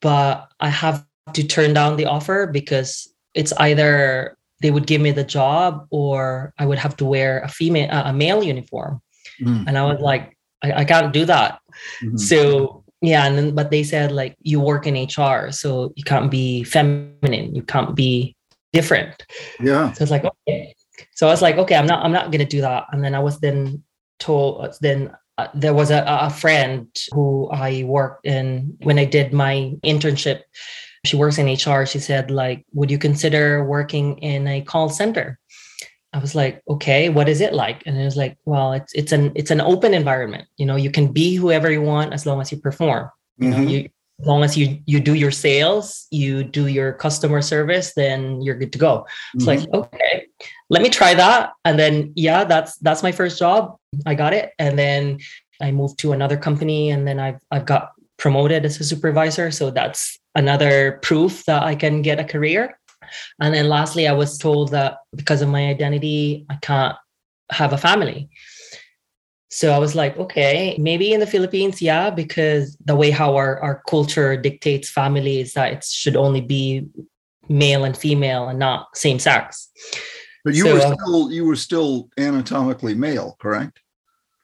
but 0.00 0.48
I 0.60 0.68
have 0.68 1.04
to 1.32 1.42
turn 1.42 1.74
down 1.74 1.96
the 1.96 2.06
offer 2.06 2.46
because 2.46 3.12
it's 3.34 3.52
either 3.54 4.36
they 4.62 4.70
would 4.70 4.86
give 4.86 5.00
me 5.00 5.10
the 5.10 5.24
job 5.24 5.86
or 5.90 6.54
I 6.58 6.66
would 6.66 6.78
have 6.78 6.96
to 6.98 7.04
wear 7.04 7.40
a 7.40 7.48
female 7.48 7.90
a 7.90 8.12
male 8.12 8.42
uniform. 8.42 9.02
Mm. 9.42 9.64
And 9.66 9.78
I 9.78 9.84
was 9.84 10.00
like, 10.00 10.36
I, 10.62 10.72
I 10.72 10.84
can't 10.84 11.12
do 11.12 11.24
that. 11.26 11.60
Mm-hmm. 12.02 12.16
So 12.16 12.84
yeah, 13.02 13.26
and 13.26 13.36
then 13.36 13.54
but 13.54 13.70
they 13.70 13.82
said 13.82 14.12
like 14.12 14.36
you 14.40 14.60
work 14.60 14.86
in 14.86 14.94
HR, 14.94 15.50
so 15.50 15.92
you 15.96 16.04
can't 16.04 16.30
be 16.30 16.64
feminine, 16.64 17.54
you 17.54 17.62
can't 17.62 17.94
be 17.94 18.34
different. 18.72 19.26
Yeah. 19.60 19.92
So 19.92 20.02
it's 20.02 20.10
like 20.10 20.24
okay. 20.24 20.74
So 21.14 21.26
I 21.26 21.30
was 21.30 21.42
like, 21.42 21.56
okay, 21.56 21.76
I'm 21.76 21.86
not 21.86 22.04
I'm 22.04 22.12
not 22.12 22.30
gonna 22.30 22.46
do 22.46 22.62
that. 22.62 22.86
And 22.92 23.04
then 23.04 23.14
I 23.14 23.18
was 23.18 23.40
then 23.40 23.82
told 24.18 24.74
then 24.80 25.14
uh, 25.36 25.48
there 25.52 25.74
was 25.74 25.90
a, 25.90 26.04
a 26.06 26.30
friend 26.30 26.88
who 27.12 27.50
I 27.50 27.82
worked 27.84 28.24
in 28.24 28.76
when 28.82 28.98
I 28.98 29.04
did 29.04 29.32
my 29.32 29.74
internship 29.84 30.42
she 31.04 31.16
works 31.16 31.38
in 31.38 31.46
HR. 31.46 31.86
She 31.86 31.98
said, 31.98 32.30
like, 32.30 32.64
would 32.72 32.90
you 32.90 32.98
consider 32.98 33.64
working 33.64 34.18
in 34.18 34.46
a 34.46 34.62
call 34.62 34.88
center? 34.88 35.38
I 36.12 36.18
was 36.18 36.34
like, 36.34 36.62
okay, 36.68 37.08
what 37.08 37.28
is 37.28 37.40
it 37.40 37.54
like? 37.54 37.82
And 37.86 37.98
it 37.98 38.04
was 38.04 38.16
like, 38.16 38.38
well, 38.44 38.72
it's 38.72 38.92
it's 38.94 39.12
an 39.12 39.32
it's 39.34 39.50
an 39.50 39.60
open 39.60 39.94
environment. 39.94 40.46
You 40.56 40.66
know, 40.66 40.76
you 40.76 40.90
can 40.90 41.12
be 41.12 41.34
whoever 41.34 41.70
you 41.70 41.82
want 41.82 42.12
as 42.12 42.24
long 42.24 42.40
as 42.40 42.52
you 42.52 42.58
perform. 42.58 43.10
You 43.38 43.48
mm-hmm. 43.48 43.64
know, 43.64 43.68
you 43.68 43.88
as 44.20 44.26
long 44.26 44.44
as 44.44 44.56
you 44.56 44.78
you 44.86 45.00
do 45.00 45.14
your 45.14 45.32
sales, 45.32 46.06
you 46.12 46.44
do 46.44 46.68
your 46.68 46.92
customer 46.92 47.42
service, 47.42 47.94
then 47.94 48.40
you're 48.42 48.54
good 48.54 48.72
to 48.72 48.78
go. 48.78 49.06
It's 49.34 49.44
mm-hmm. 49.44 49.72
like, 49.72 49.74
okay, 49.74 50.26
let 50.70 50.82
me 50.82 50.88
try 50.88 51.14
that. 51.14 51.50
And 51.64 51.76
then 51.78 52.12
yeah, 52.14 52.44
that's 52.44 52.76
that's 52.78 53.02
my 53.02 53.10
first 53.10 53.38
job. 53.38 53.76
I 54.06 54.14
got 54.14 54.32
it. 54.32 54.52
And 54.60 54.78
then 54.78 55.18
I 55.60 55.72
moved 55.72 55.98
to 56.00 56.12
another 56.12 56.36
company 56.36 56.90
and 56.90 57.08
then 57.08 57.18
I've 57.18 57.40
I've 57.50 57.66
got 57.66 57.90
promoted 58.18 58.64
as 58.64 58.78
a 58.80 58.84
supervisor. 58.84 59.50
So 59.50 59.70
that's 59.70 60.18
another 60.34 60.98
proof 61.02 61.44
that 61.44 61.62
I 61.62 61.74
can 61.74 62.02
get 62.02 62.20
a 62.20 62.24
career. 62.24 62.78
And 63.40 63.54
then 63.54 63.68
lastly, 63.68 64.08
I 64.08 64.12
was 64.12 64.38
told 64.38 64.70
that 64.70 64.98
because 65.14 65.42
of 65.42 65.48
my 65.48 65.66
identity, 65.68 66.46
I 66.50 66.56
can't 66.56 66.96
have 67.50 67.72
a 67.72 67.78
family. 67.78 68.28
So 69.50 69.72
I 69.72 69.78
was 69.78 69.94
like, 69.94 70.16
okay, 70.18 70.76
maybe 70.80 71.12
in 71.12 71.20
the 71.20 71.28
Philippines, 71.28 71.80
yeah, 71.80 72.10
because 72.10 72.76
the 72.84 72.96
way 72.96 73.10
how 73.10 73.36
our, 73.36 73.60
our 73.60 73.82
culture 73.88 74.36
dictates 74.36 74.90
family 74.90 75.40
is 75.40 75.52
that 75.52 75.72
it 75.72 75.84
should 75.84 76.16
only 76.16 76.40
be 76.40 76.88
male 77.48 77.84
and 77.84 77.96
female 77.96 78.48
and 78.48 78.58
not 78.58 78.96
same 78.96 79.20
sex. 79.20 79.70
But 80.44 80.54
you 80.54 80.64
so, 80.64 80.74
were 80.74 80.80
still 80.80 81.32
you 81.32 81.44
were 81.44 81.56
still 81.56 82.08
anatomically 82.18 82.94
male, 82.94 83.36
correct? 83.40 83.80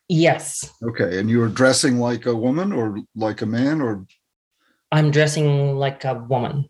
Yes. 0.08 0.72
Okay, 0.82 1.18
and 1.18 1.28
you 1.28 1.40
were 1.40 1.48
dressing 1.48 1.98
like 1.98 2.26
a 2.26 2.34
woman 2.34 2.72
or 2.72 2.98
like 3.14 3.42
a 3.42 3.46
man 3.46 3.80
or 3.80 4.06
I'm 4.92 5.10
dressing 5.10 5.76
like 5.76 6.04
a 6.04 6.14
woman. 6.14 6.68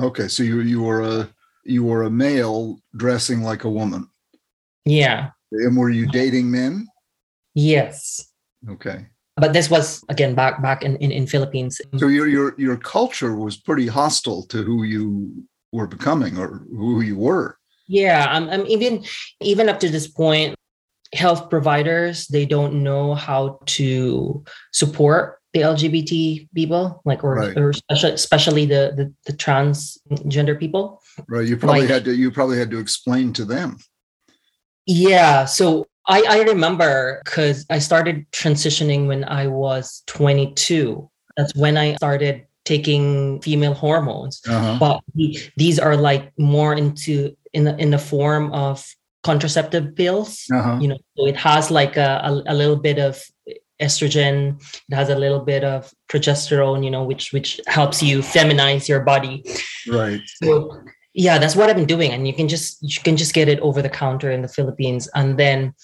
Okay, 0.00 0.28
so 0.28 0.42
you 0.42 0.60
you 0.60 0.82
were 0.82 1.02
a 1.02 1.28
you 1.64 1.84
were 1.84 2.04
a 2.04 2.10
male 2.10 2.80
dressing 2.96 3.42
like 3.42 3.64
a 3.64 3.70
woman. 3.70 4.08
Yeah. 4.84 5.30
And 5.52 5.76
were 5.76 5.90
you 5.90 6.06
dating 6.06 6.50
men? 6.50 6.88
Yes. 7.54 8.26
Okay. 8.68 9.06
But 9.36 9.52
this 9.52 9.70
was 9.70 10.04
again 10.08 10.34
back 10.34 10.62
back 10.62 10.82
in, 10.82 10.96
in, 10.96 11.10
in 11.10 11.26
Philippines. 11.26 11.80
So 11.96 12.08
your 12.08 12.26
your 12.28 12.54
your 12.58 12.76
culture 12.76 13.34
was 13.34 13.56
pretty 13.56 13.86
hostile 13.86 14.42
to 14.46 14.62
who 14.62 14.84
you 14.84 15.46
were 15.72 15.86
becoming 15.86 16.38
or 16.38 16.66
who 16.70 17.00
you 17.00 17.16
were. 17.16 17.58
Yeah, 17.88 18.26
I'm, 18.30 18.48
I'm 18.48 18.66
even 18.66 19.04
even 19.40 19.68
up 19.68 19.80
to 19.80 19.88
this 19.88 20.06
point, 20.06 20.54
health 21.14 21.50
providers 21.50 22.26
they 22.28 22.46
don't 22.46 22.82
know 22.82 23.14
how 23.14 23.60
to 23.66 24.44
support 24.72 25.38
the 25.52 25.60
LGBT 25.60 26.48
people, 26.54 27.02
like 27.04 27.22
or, 27.22 27.34
right. 27.34 27.56
or 27.56 27.70
especially, 27.70 28.12
especially 28.12 28.66
the, 28.66 28.92
the 28.96 29.12
the 29.26 29.36
transgender 29.36 30.58
people. 30.58 31.02
Right. 31.28 31.46
You 31.46 31.56
probably 31.56 31.80
like, 31.82 31.90
had 31.90 32.04
to 32.06 32.14
you 32.14 32.30
probably 32.30 32.58
had 32.58 32.70
to 32.70 32.78
explain 32.78 33.32
to 33.34 33.44
them. 33.44 33.78
Yeah. 34.86 35.44
So 35.44 35.86
I, 36.06 36.24
I 36.28 36.42
remember 36.42 37.20
because 37.24 37.66
I 37.70 37.78
started 37.78 38.30
transitioning 38.32 39.06
when 39.06 39.24
I 39.24 39.46
was 39.46 40.02
22. 40.06 41.08
That's 41.36 41.54
when 41.54 41.76
I 41.76 41.94
started 41.96 42.46
taking 42.64 43.40
female 43.42 43.74
hormones. 43.74 44.40
Uh-huh. 44.48 44.76
But 44.78 45.00
the, 45.14 45.38
these 45.56 45.78
are 45.78 45.96
like 45.96 46.32
more 46.38 46.74
into 46.74 47.36
in 47.52 47.64
the 47.64 47.76
in 47.76 47.90
the 47.90 47.98
form 47.98 48.52
of 48.52 48.86
contraceptive 49.22 49.94
pills. 49.94 50.46
Uh-huh. 50.52 50.78
You 50.80 50.88
know, 50.88 50.98
so 51.16 51.26
it 51.26 51.36
has 51.36 51.70
like 51.70 51.96
a, 51.96 52.20
a, 52.24 52.52
a 52.52 52.54
little 52.54 52.76
bit 52.76 52.98
of 52.98 53.22
estrogen 53.82 54.62
it 54.88 54.94
has 54.94 55.08
a 55.08 55.18
little 55.24 55.40
bit 55.40 55.64
of 55.64 55.92
progesterone 56.08 56.84
you 56.84 56.90
know 56.90 57.04
which 57.04 57.32
which 57.32 57.60
helps 57.66 58.02
you 58.02 58.20
feminize 58.20 58.88
your 58.88 59.00
body. 59.00 59.44
Right. 59.88 60.20
So 60.42 60.80
yeah 61.14 61.36
that's 61.38 61.56
what 61.56 61.68
i've 61.68 61.76
been 61.76 61.94
doing. 61.96 62.10
And 62.12 62.26
you 62.26 62.34
can 62.34 62.48
just 62.48 62.78
you 62.82 63.02
can 63.02 63.16
just 63.16 63.34
get 63.34 63.48
it 63.48 63.60
over 63.60 63.82
the 63.82 63.90
counter 63.90 64.30
in 64.30 64.42
the 64.42 64.48
philippines. 64.48 65.08
And 65.14 65.38
then 65.38 65.74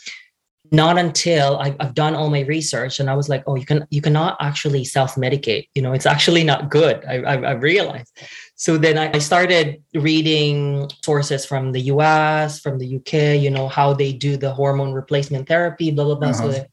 not 0.70 0.98
until 0.98 1.58
I've, 1.58 1.76
I've 1.80 1.94
done 1.94 2.14
all 2.14 2.28
my 2.28 2.42
research 2.42 3.00
and 3.00 3.08
i 3.08 3.14
was 3.14 3.30
like 3.30 3.42
oh 3.46 3.54
you 3.54 3.64
can 3.64 3.86
you 3.90 4.02
cannot 4.02 4.36
actually 4.40 4.84
self-medicate. 4.84 5.68
You 5.74 5.82
know 5.82 5.92
it's 5.92 6.06
actually 6.06 6.44
not 6.44 6.70
good. 6.70 7.04
I, 7.06 7.16
I, 7.32 7.34
I 7.34 7.52
realized. 7.52 8.12
So 8.56 8.76
then 8.76 8.98
I, 8.98 9.10
I 9.14 9.18
started 9.18 9.82
reading 9.94 10.90
sources 11.04 11.46
from 11.46 11.72
the 11.72 11.80
us 11.80 12.60
from 12.60 12.78
the 12.78 12.96
uk 12.96 13.12
you 13.12 13.50
know 13.50 13.68
how 13.68 13.92
they 13.92 14.12
do 14.12 14.36
the 14.36 14.52
hormone 14.52 14.92
replacement 14.92 15.48
therapy 15.48 15.90
blah 15.90 16.04
blah 16.04 16.14
blah. 16.20 16.28
Uh-huh. 16.30 16.52
so 16.52 16.66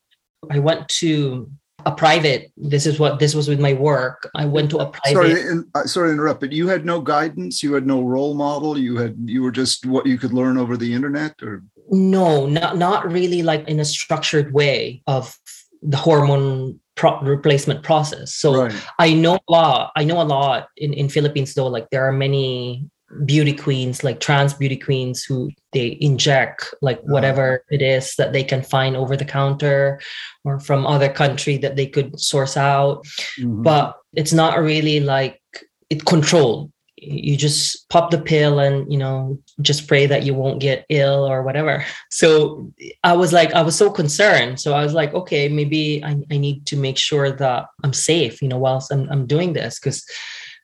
I 0.51 0.59
went 0.59 0.87
to 0.99 1.49
a 1.85 1.91
private. 1.91 2.51
This 2.57 2.85
is 2.85 2.99
what 2.99 3.19
this 3.19 3.35
was 3.35 3.47
with 3.47 3.59
my 3.59 3.73
work. 3.73 4.29
I 4.35 4.45
went 4.45 4.71
to 4.71 4.79
a 4.79 4.89
private. 4.89 5.37
Sorry, 5.37 5.63
uh, 5.75 5.83
sorry 5.83 6.09
to 6.09 6.13
interrupt, 6.13 6.39
but 6.39 6.51
you 6.51 6.67
had 6.67 6.85
no 6.85 6.99
guidance. 6.99 7.61
You 7.61 7.73
had 7.73 7.85
no 7.85 8.01
role 8.01 8.33
model. 8.33 8.77
You 8.77 8.97
had 8.97 9.15
you 9.25 9.43
were 9.43 9.51
just 9.51 9.85
what 9.85 10.05
you 10.05 10.17
could 10.17 10.33
learn 10.33 10.57
over 10.57 10.77
the 10.77 10.93
internet, 10.93 11.35
or 11.41 11.63
no, 11.89 12.47
not 12.47 12.77
not 12.77 13.11
really 13.11 13.43
like 13.43 13.67
in 13.67 13.79
a 13.79 13.85
structured 13.85 14.53
way 14.53 15.03
of 15.05 15.37
the 15.81 15.97
hormone 15.97 16.79
pro- 16.95 17.21
replacement 17.21 17.83
process. 17.83 18.33
So 18.33 18.63
right. 18.63 18.87
I 18.97 19.13
know 19.13 19.35
a 19.35 19.51
lot. 19.51 19.91
I 19.95 20.03
know 20.03 20.21
a 20.21 20.23
lot 20.23 20.69
in 20.77 20.93
in 20.93 21.09
Philippines 21.09 21.53
though. 21.53 21.67
Like 21.67 21.89
there 21.91 22.07
are 22.07 22.11
many 22.13 22.89
beauty 23.25 23.53
queens 23.53 24.03
like 24.03 24.19
trans 24.19 24.53
beauty 24.53 24.75
queens 24.75 25.24
who 25.24 25.51
they 25.74 25.97
inject 26.01 26.74
like 26.81 27.00
whatever 27.01 27.63
it 27.69 27.81
is 27.81 28.15
that 28.15 28.33
they 28.33 28.43
can 28.43 28.63
find 28.63 28.97
over 28.97 29.15
the 29.15 29.25
counter 29.25 30.01
or 30.43 30.59
from 30.59 30.88
other 30.88 31.09
country 31.09 31.57
that 31.57 31.75
they 31.75 31.85
could 31.85 32.19
source 32.19 32.57
out. 32.57 33.05
Mm-hmm. 33.39 33.62
but 33.62 33.95
it's 34.13 34.33
not 34.33 34.59
really 34.59 35.00
like 35.00 35.41
it 35.89 36.05
controlled. 36.05 36.71
You 36.97 37.38
just 37.38 37.88
pop 37.89 38.09
the 38.09 38.17
pill 38.17 38.59
and 38.59 38.91
you 38.91 38.97
know 38.97 39.38
just 39.62 39.88
pray 39.88 40.07
that 40.07 40.24
you 40.24 40.33
won't 40.33 40.59
get 40.59 40.85
ill 40.89 41.29
or 41.29 41.43
whatever. 41.43 41.85
So 42.09 42.71
i 43.03 43.13
was 43.13 43.31
like 43.31 43.53
i 43.53 43.62
was 43.62 43.75
so 43.75 43.91
concerned. 43.91 44.59
So 44.59 44.74
i 44.74 44.83
was 44.83 44.93
like 44.93 45.13
okay 45.13 45.47
maybe 45.47 46.03
i, 46.03 46.15
I 46.31 46.38
need 46.38 46.65
to 46.67 46.75
make 46.75 46.97
sure 46.97 47.31
that 47.31 47.67
i'm 47.83 47.93
safe 47.93 48.41
you 48.41 48.47
know 48.47 48.57
whilst 48.57 48.91
i'm, 48.91 49.07
I'm 49.12 49.27
doing 49.27 49.53
this 49.53 49.79
because 49.79 50.03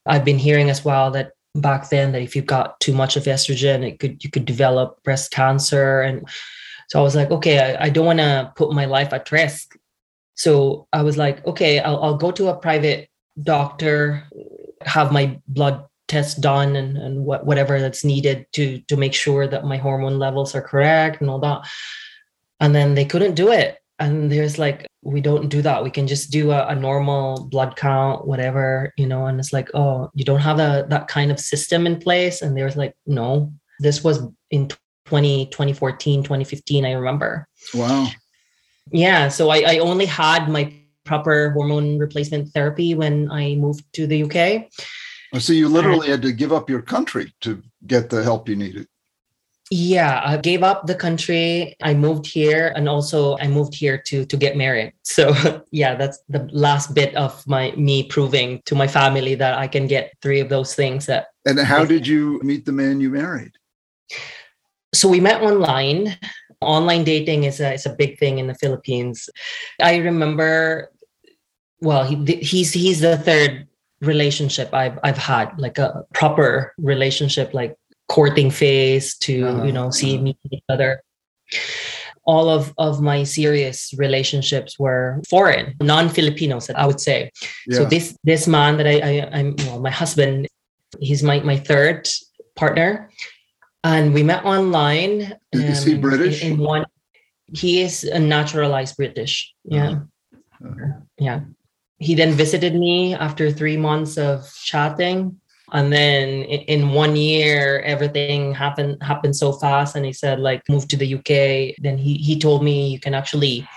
i've 0.08 0.26
been 0.26 0.40
hearing 0.40 0.70
as 0.70 0.84
well 0.84 1.12
that 1.12 1.32
back 1.56 1.90
then 1.90 2.12
that 2.12 2.22
if 2.22 2.36
you 2.36 2.42
got 2.42 2.80
too 2.80 2.94
much 2.94 3.18
of 3.18 3.24
estrogen, 3.24 3.88
it 3.88 4.00
could 4.00 4.24
you 4.24 4.30
could 4.30 4.46
develop 4.46 5.02
breast 5.04 5.32
cancer. 5.32 6.02
And 6.02 6.28
so 6.90 7.00
I 7.00 7.04
was 7.04 7.16
like, 7.16 7.32
okay, 7.32 7.76
I, 7.76 7.86
I 7.86 7.90
don't 7.90 8.06
want 8.06 8.20
to 8.20 8.52
put 8.56 8.74
my 8.74 8.86
life 8.86 9.14
at 9.14 9.32
risk. 9.32 9.76
So 10.36 10.88
I 10.94 11.04
was 11.04 11.18
like, 11.18 11.46
okay, 11.46 11.80
I'll, 11.80 12.02
I'll 12.02 12.18
go 12.18 12.32
to 12.32 12.50
a 12.50 12.56
private 12.56 13.10
doctor, 13.42 14.28
have 14.82 15.12
my 15.12 15.40
blood 15.48 15.86
test 16.08 16.42
done 16.42 16.76
and, 16.76 16.98
and 16.98 17.24
what, 17.24 17.46
whatever 17.46 17.80
that's 17.80 18.04
needed 18.04 18.46
to 18.54 18.82
to 18.88 18.98
make 18.98 19.14
sure 19.14 19.48
that 19.48 19.66
my 19.66 19.78
hormone 19.78 20.20
levels 20.20 20.56
are 20.56 20.62
correct 20.62 21.22
and 21.22 21.30
all 21.30 21.40
that. 21.40 21.62
And 22.60 22.76
then 22.76 22.96
they 22.96 23.06
couldn't 23.06 23.36
do 23.36 23.52
it 23.52 23.78
and 24.02 24.32
there's 24.32 24.58
like 24.58 24.88
we 25.04 25.22
don't 25.22 25.50
do 25.50 25.62
that. 25.62 25.84
We 25.84 25.90
can 25.90 26.08
just 26.08 26.32
do 26.32 26.52
a, 26.52 26.68
a, 26.68 26.76
normal 26.76 27.48
blood 27.50 27.76
count 27.76 28.28
whatever 28.28 28.94
you 28.98 29.08
know 29.08 29.26
and 29.26 29.40
it's 29.40 29.52
like 29.52 29.70
oh 29.74 30.12
you 30.14 30.24
don't 30.24 30.40
have 30.40 30.60
a, 30.60 30.86
that 30.90 31.08
kind 31.08 31.32
of 31.32 31.40
system 31.40 31.88
in 31.88 32.00
place. 32.00 32.42
And 32.42 32.56
there's 32.56 32.76
like 32.76 32.96
no 33.06 33.52
this 33.80 34.04
was 34.04 34.22
in 34.52 34.70
20 35.06 35.48
2014 35.48 36.24
2015 36.24 36.86
i 36.86 36.92
remember. 36.92 37.48
Wow. 37.74 38.08
Yeah 38.92 39.30
so 39.30 39.50
I, 39.50 39.64
I 39.68 39.78
only 39.80 40.06
had 40.06 40.50
my 40.50 40.74
proper 41.04 41.52
hormone 41.52 41.98
replacement 41.98 42.50
therapy 42.50 42.94
when 42.94 43.30
i 43.32 43.56
moved 43.56 43.84
to 43.94 44.06
the 44.06 44.24
uk 44.24 44.36
oh, 45.34 45.40
so 45.40 45.52
you 45.52 45.68
literally 45.68 46.08
and, 46.08 46.12
had 46.12 46.22
to 46.22 46.32
give 46.32 46.54
up 46.54 46.70
your 46.70 46.82
country 46.82 47.34
to 47.42 47.62
get 47.88 48.10
the 48.10 48.24
help 48.24 48.48
you 48.48 48.56
needed 48.56 48.88
Yeah, 49.74 50.22
I 50.26 50.36
gave 50.36 50.64
up 50.64 50.86
the 50.86 50.96
country. 50.96 51.78
I 51.82 51.94
moved 51.94 52.28
here 52.28 52.74
and 52.76 52.90
also 52.90 53.38
I 53.38 53.48
moved 53.48 53.74
here 53.74 53.98
to 54.08 54.26
to 54.26 54.38
get 54.38 54.58
married. 54.58 54.94
So 55.04 55.64
yeah, 55.72 55.96
that's 55.96 56.20
the 56.30 56.48
last 56.52 56.94
bit 56.94 57.16
of 57.16 57.46
my 57.48 57.72
me 57.78 58.04
proving 58.04 58.62
to 58.66 58.76
my 58.76 58.88
family 58.88 59.36
that 59.36 59.58
I 59.58 59.68
can 59.68 59.88
get 59.88 60.14
three 60.22 60.42
of 60.42 60.50
those 60.50 60.76
things 60.76 61.06
that 61.06 61.28
And 61.46 61.60
how 61.60 61.86
did 61.86 62.06
you 62.06 62.40
meet 62.44 62.66
the 62.66 62.72
man 62.72 63.00
you 63.00 63.10
married? 63.10 63.54
So 64.94 65.08
we 65.08 65.20
met 65.20 65.42
online. 65.42 66.18
Online 66.62 67.04
dating 67.04 67.46
is 67.46 67.60
a 67.60 67.74
is 67.74 67.86
a 67.86 67.96
big 67.96 68.20
thing 68.20 68.40
in 68.40 68.48
the 68.48 68.56
Philippines. 68.56 69.30
I 69.82 69.98
remember 69.98 70.92
well, 71.80 72.04
he, 72.04 72.16
he's 72.36 72.74
he's 72.74 73.00
the 73.00 73.18
third 73.18 73.68
relationship 74.02 74.74
I've 74.74 75.00
I've 75.04 75.18
had, 75.18 75.58
like 75.58 75.78
a 75.78 76.06
proper 76.14 76.74
relationship 76.78 77.54
like 77.54 77.76
courting 78.12 78.52
phase 78.52 79.16
to 79.26 79.34
Uh-huh, 79.48 79.64
you 79.68 79.72
know 79.72 79.88
see 79.90 80.14
uh-huh. 80.16 80.24
meet 80.28 80.38
each 80.52 80.68
other. 80.68 81.00
All 82.28 82.48
of 82.52 82.74
of 82.78 83.02
my 83.02 83.24
serious 83.24 83.94
relationships 83.98 84.78
were 84.78 85.24
foreign 85.32 85.74
non-filipinos 85.80 86.70
i 86.70 86.86
would 86.86 87.02
say. 87.02 87.32
So 87.72 87.88
this 87.88 88.14
this 88.24 88.44
man 88.46 88.78
that 88.78 88.88
i, 88.88 88.98
I 89.10 89.14
i'm 89.38 89.50
well 89.66 89.80
my 89.80 89.94
husband 90.02 90.48
he's 91.00 91.24
my 91.24 91.40
my 91.40 91.58
third 91.58 92.08
partner. 92.56 93.10
And 93.84 94.14
we 94.14 94.22
met 94.22 94.46
online 94.46 95.34
Is 95.50 95.82
he 95.82 95.96
um, 95.98 96.02
British? 96.06 96.44
in, 96.46 96.54
in 96.54 96.58
one 96.62 96.86
he 97.62 97.82
is 97.82 98.04
a 98.06 98.20
naturalized 98.20 98.96
british. 99.02 99.34
Yeah. 99.66 100.06
Uh-huh. 100.62 101.02
yeah. 101.18 101.40
He 101.98 102.14
then 102.14 102.34
visited 102.38 102.74
me 102.76 103.16
after 103.18 103.50
three 103.50 103.78
months 103.78 104.18
of 104.18 104.46
chatting 104.70 105.41
and 105.72 105.92
then 105.92 106.44
in 106.44 106.90
one 106.90 107.16
year 107.16 107.82
everything 107.82 108.54
happened 108.54 109.02
happened 109.02 109.36
so 109.36 109.54
fast. 109.54 109.96
And 109.96 110.06
he 110.06 110.14
said 110.14 110.40
like 110.40 110.62
move 110.70 110.88
to 110.90 110.98
the 110.98 111.16
uk 111.16 111.32
then 111.82 111.98
he 111.98 112.16
he 112.16 112.40
told 112.40 112.64
me 112.64 112.90
you 112.90 113.00
can 113.00 113.14
actually 113.14 113.68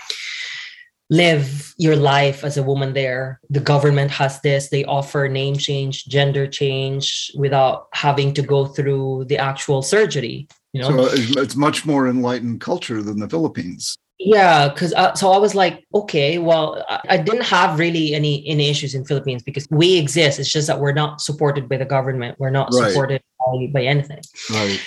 live 1.09 1.73
your 1.77 1.95
life 1.95 2.43
as 2.43 2.57
a 2.57 2.63
woman 2.63 2.93
there. 2.93 3.39
The 3.49 3.59
government 3.59 4.11
has 4.11 4.41
this. 4.41 4.69
They 4.69 4.85
offer 4.85 5.27
name 5.27 5.55
change 5.55 6.05
gender 6.05 6.47
change 6.47 7.31
without 7.35 7.87
having 7.93 8.33
to 8.33 8.41
go 8.41 8.65
through 8.65 9.25
the 9.25 9.37
actual 9.37 9.81
surgery. 9.81 10.47
You 10.73 10.81
know? 10.81 10.89
So 10.89 11.13
it's, 11.13 11.35
it's 11.37 11.55
much 11.55 11.85
more 11.85 12.07
enlightened 12.07 12.59
culture 12.61 13.01
than 13.01 13.19
the 13.19 13.29
Philippines. 13.29 13.95
Yeah, 14.19 14.69
because 14.69 14.93
uh, 14.93 15.13
so 15.13 15.31
I 15.31 15.37
was 15.37 15.55
like, 15.55 15.85
okay, 15.93 16.37
well, 16.37 16.83
I, 16.87 16.99
I 17.09 17.17
didn't 17.17 17.43
have 17.45 17.77
really 17.79 18.13
any 18.13 18.47
any 18.47 18.69
issues 18.69 18.95
in 18.95 19.03
Philippines 19.05 19.43
because 19.43 19.67
we 19.69 19.97
exist. 19.97 20.39
It's 20.39 20.51
just 20.51 20.67
that 20.67 20.79
we're 20.79 20.93
not 20.93 21.21
supported 21.21 21.67
by 21.67 21.77
the 21.77 21.85
government. 21.85 22.37
We're 22.39 22.49
not 22.49 22.69
Right. 22.73 22.91
supported 22.91 23.21
by, 23.39 23.67
by 23.73 23.83
anything. 23.85 24.21
Right. 24.49 24.79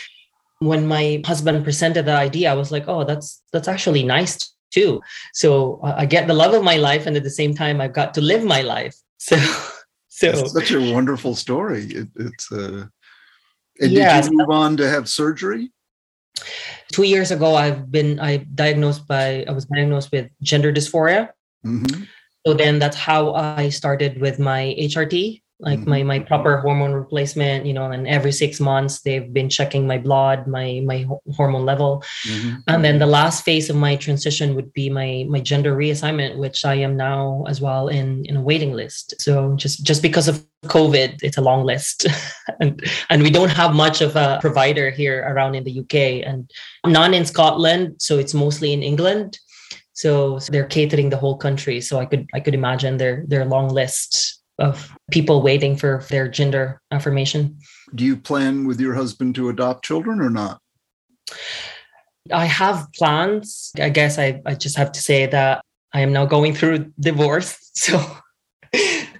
When 0.61 0.87
my 0.87 1.23
husband 1.25 1.63
presented 1.63 2.07
the 2.07 2.17
idea, 2.17 2.51
I 2.51 2.55
was 2.55 2.73
like, 2.73 2.85
oh, 2.89 3.05
that's 3.05 3.43
that's 3.53 3.69
actually 3.69 4.03
nice 4.03 4.39
too. 4.71 5.01
So 5.35 5.81
uh, 5.83 5.95
I 5.99 6.07
get 6.07 6.27
the 6.27 6.35
love 6.35 6.55
of 6.55 6.63
my 6.63 6.77
life, 6.77 7.07
and 7.07 7.17
at 7.17 7.23
the 7.23 7.31
same 7.31 7.55
time, 7.55 7.81
I've 7.81 7.93
got 7.95 8.15
to 8.15 8.21
live 8.21 8.45
my 8.45 8.63
life. 8.63 8.95
So, 9.21 9.37
so 10.09 10.31
It's 10.31 10.53
such 10.53 10.71
a 10.73 10.93
wonderful 10.93 11.35
story. 11.37 11.85
It, 11.85 12.09
it's 12.17 12.51
uh, 12.51 12.87
and 13.81 13.93
Yeah, 13.93 14.21
did 14.21 14.31
you 14.31 14.39
move 14.39 14.51
on 14.51 14.77
to 14.79 14.89
have 14.89 15.09
surgery? 15.09 15.71
Two 16.93 17.05
years 17.05 17.31
ago, 17.31 17.55
I've 17.55 17.91
been 17.91 18.21
I 18.21 18.39
diagnosed 18.39 19.07
by 19.07 19.45
I 19.49 19.53
was 19.53 19.67
diagnosed 19.67 20.13
with 20.13 20.31
gender 20.43 20.73
dysphoria. 20.73 21.31
hmm 21.63 21.85
so 22.47 22.55
then 22.55 22.79
that's 22.79 22.97
how 22.97 23.35
i 23.35 23.69
started 23.69 24.21
with 24.21 24.39
my 24.39 24.75
hrt 24.79 25.43
like 25.61 25.81
my 25.81 26.05
my 26.05 26.21
proper 26.21 26.59
hormone 26.59 26.93
replacement 26.93 27.67
you 27.67 27.73
know 27.73 27.91
and 27.91 28.07
every 28.07 28.31
six 28.31 28.61
months 28.61 29.01
they've 29.01 29.33
been 29.33 29.49
checking 29.49 29.87
my 29.87 29.99
blood 29.99 30.47
my 30.47 30.81
my 30.85 31.07
hormone 31.37 31.65
level. 31.65 32.05
Hmm 32.25 32.57
and 32.69 32.85
then 32.85 32.99
the 32.99 33.07
last 33.07 33.45
phase 33.45 33.71
of 33.71 33.77
my 33.77 33.97
transition 33.97 34.55
would 34.55 34.73
be 34.73 34.89
my 34.89 35.27
my 35.29 35.41
gender 35.41 35.75
reassignment 35.75 36.37
which 36.37 36.65
i 36.65 36.75
am 36.75 36.97
now 36.97 37.45
as 37.49 37.61
well 37.61 37.89
in 37.89 38.25
in 38.27 38.37
a 38.37 38.41
waiting 38.41 38.73
list. 38.73 39.15
So 39.21 39.57
just 39.57 39.85
just 39.85 40.03
because 40.03 40.29
of 40.29 40.45
covid 40.67 41.19
it's 41.23 41.39
a 41.39 41.43
long 41.43 41.65
list. 41.65 42.07
And 42.61 42.83
and 43.11 43.23
we 43.23 43.31
don't 43.31 43.51
have 43.51 43.75
much 43.75 44.01
of 44.01 44.17
a 44.17 44.39
provider 44.41 44.91
here 44.91 45.23
around 45.29 45.55
in 45.55 45.65
the 45.65 45.81
uk 45.81 45.95
and 45.95 46.51
none 46.87 47.15
in 47.15 47.25
scotland. 47.25 47.97
So 47.99 48.19
it's 48.19 48.35
mostly 48.35 48.73
in 48.73 48.83
england. 48.83 49.39
So, 49.93 50.39
so 50.39 50.53
they're 50.53 50.65
catering 50.65 51.11
the 51.11 51.17
whole 51.17 51.37
country. 51.37 51.81
So 51.81 51.99
i 51.99 52.07
could 52.07 52.27
i 52.35 52.41
could 52.41 52.55
imagine 52.55 52.97
their 52.97 53.25
their 53.27 53.45
long 53.45 53.69
list 53.69 54.38
of 54.59 54.93
people 55.11 55.43
waiting 55.43 55.77
for 55.77 56.05
their 56.09 56.29
gender 56.29 56.81
affirmation 56.91 57.59
Do 57.95 58.05
you 58.05 58.17
plan 58.17 58.67
with 58.67 58.81
your 58.81 58.95
husband 58.95 59.35
to 59.37 59.49
adopt 59.49 59.85
children 59.85 60.21
or 60.21 60.31
not? 60.31 60.61
I 62.33 62.45
have 62.45 62.89
plans. 62.95 63.73
I 63.79 63.89
guess 63.89 64.19
I, 64.19 64.41
I 64.45 64.55
just 64.55 64.77
have 64.77 64.93
to 64.93 65.01
say 65.01 65.27
that 65.27 65.65
I 65.93 66.01
am 66.01 66.13
now 66.13 66.27
going 66.27 66.55
through 66.55 66.93
divorce. 67.01 67.65
So 67.79 68.05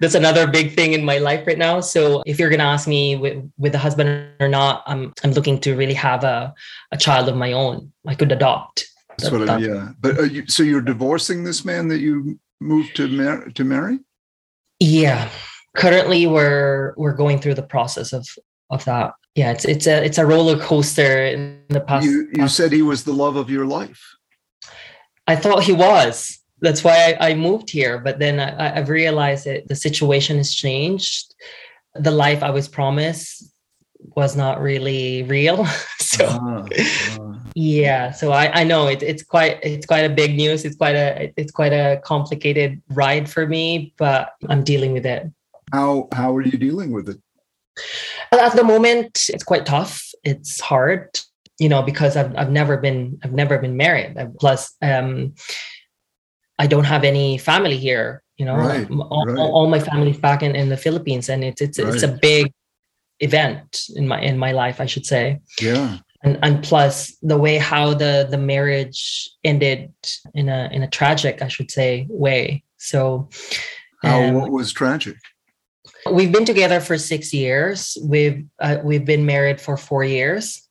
that's 0.01 0.17
another 0.17 0.49
big 0.49 0.75
thing 0.75 0.95
in 0.95 1.05
my 1.05 1.19
life 1.19 1.47
right 1.47 1.57
now. 1.57 1.79
So 1.79 2.23
if 2.27 2.41
you're 2.41 2.51
gonna 2.51 2.65
ask 2.65 2.89
me 2.89 3.15
with, 3.15 3.49
with 3.57 3.73
a 3.77 3.79
husband 3.79 4.33
or 4.41 4.49
not, 4.49 4.83
I'm 4.87 5.13
I'm 5.23 5.31
looking 5.31 5.61
to 5.61 5.77
really 5.77 5.95
have 5.95 6.25
a, 6.25 6.53
a 6.91 6.97
child 6.97 7.29
of 7.29 7.37
my 7.37 7.53
own. 7.53 7.93
I 8.05 8.17
could 8.17 8.33
adopt. 8.33 8.85
That's 9.17 9.31
what 9.31 9.49
I, 9.49 9.59
yeah. 9.59 9.91
But 10.01 10.19
are 10.19 10.27
you, 10.27 10.47
so 10.49 10.65
you're 10.65 10.81
divorcing 10.81 11.45
this 11.45 11.65
man 11.65 11.87
that 11.87 12.01
you 12.01 12.41
moved 12.61 12.97
to 12.97 13.07
mar- 13.07 13.49
to 13.49 13.65
marry? 13.65 14.01
Yeah. 14.81 15.29
Currently 15.77 16.27
we're 16.27 16.95
we're 16.97 17.13
going 17.15 17.39
through 17.41 17.55
the 17.55 17.63
process 17.63 18.13
of 18.13 18.27
of 18.71 18.85
that. 18.85 19.13
Yeah, 19.35 19.53
it's 19.53 19.65
it's 19.65 19.87
a 19.87 20.05
it's 20.05 20.19
a 20.19 20.27
roller 20.27 20.59
coaster 20.59 21.25
in 21.27 21.63
the 21.69 21.81
past. 21.81 22.05
You 22.07 22.29
you 22.33 22.41
past- 22.43 22.57
said 22.57 22.73
he 22.73 22.83
was 22.83 23.05
the 23.05 23.13
love 23.13 23.37
of 23.37 23.51
your 23.51 23.67
life. 23.67 24.03
I 25.27 25.37
thought 25.37 25.63
he 25.63 25.73
was. 25.73 26.39
That's 26.61 26.83
why 26.83 27.17
I, 27.21 27.31
I 27.31 27.35
moved 27.35 27.71
here. 27.71 27.99
But 27.99 28.19
then 28.19 28.41
I, 28.41 28.77
I've 28.77 28.89
realized 28.89 29.45
that 29.47 29.69
the 29.69 29.77
situation 29.77 30.39
has 30.39 30.53
changed. 30.55 31.35
The 31.95 32.11
life 32.11 32.43
I 32.43 32.51
was 32.51 32.67
promised 32.67 33.45
was 34.17 34.35
not 34.37 34.61
really 34.61 35.23
real. 35.25 35.65
so 36.01 36.27
Ah, 36.29 36.65
ah. 37.21 37.28
Yeah, 37.59 38.13
so 38.13 38.31
I, 38.31 38.61
I 38.61 38.63
know 38.63 38.87
it, 38.87 39.03
it's 39.03 39.25
quite 39.25 39.59
it's 39.65 39.85
quite 39.85 40.05
a 40.05 40.09
big 40.09 40.37
news. 40.37 40.65
It's 40.65 40.77
quite 40.77 40.95
a 40.95 41.33
it's 41.37 41.51
quite 41.51 41.73
a 41.73 42.01
complicated 42.05 42.81
ride 42.91 43.29
for 43.29 43.49
me, 43.49 43.93
but 43.99 44.31
I'm 44.49 44.63
dealing 44.63 44.93
with 44.93 45.05
it. 45.05 45.27
How 45.73 46.07
how 46.13 46.37
are 46.37 46.43
you 46.43 46.57
dealing 46.57 46.93
with 46.93 47.09
it? 47.09 47.19
At 48.31 48.55
the 48.55 48.63
moment, 48.63 49.29
it's 49.29 49.43
quite 49.43 49.67
tough. 49.67 50.09
It's 50.23 50.61
hard, 50.61 51.19
you 51.59 51.69
know, 51.69 51.83
because 51.83 52.17
I've 52.17 52.33
I've 52.37 52.53
never 52.53 52.77
been 52.77 53.19
I've 53.25 53.33
never 53.33 53.59
been 53.59 53.77
married. 53.77 54.15
Plus, 54.39 54.77
um, 54.81 55.35
I 56.61 56.69
don't 56.69 56.85
have 56.85 57.03
any 57.03 57.39
family 57.39 57.77
here. 57.77 58.23
You 58.37 58.45
know, 58.47 58.55
Right, 58.55 58.89
all, 58.89 59.27
right. 59.27 59.37
all 59.37 59.67
my 59.67 59.81
family's 59.81 60.19
back 60.19 60.45
in, 60.45 60.55
in 60.55 60.69
the 60.69 60.77
Philippines, 60.77 61.29
and 61.29 61.43
it's 61.43 61.61
it's 61.61 61.81
it's 61.81 62.05
a 62.05 62.19
big 62.23 62.53
event 63.19 63.83
in 63.97 64.07
my 64.07 64.21
in 64.21 64.39
my 64.39 64.53
life, 64.53 64.81
I 64.81 64.87
should 64.87 65.07
say. 65.07 65.41
Yeah. 65.61 65.99
And 66.23 66.39
and 66.43 66.65
plus 66.65 67.17
the 67.23 67.39
way 67.39 67.59
how 67.59 67.95
the 67.95 68.27
the 68.29 68.39
marriage 68.39 69.31
ended 69.45 69.93
in 70.35 70.49
a 70.49 70.69
in 70.73 70.83
a 70.83 70.89
tragic, 70.91 71.43
I 71.43 71.49
should 71.49 71.71
say, 71.71 72.07
way. 72.11 72.65
So 72.77 73.29
How 74.03 74.23
um, 74.23 74.35
what 74.35 74.51
was 74.51 74.73
tragic? 74.73 75.17
We've 76.11 76.33
been 76.33 76.45
together 76.45 76.81
for 76.81 76.99
six 76.99 77.33
years. 77.33 77.97
We've 78.03 78.47
uh, 78.61 78.79
we've 78.83 79.05
been 79.05 79.27
married 79.27 79.61
for 79.61 79.77
four 79.77 80.05
years, 80.05 80.69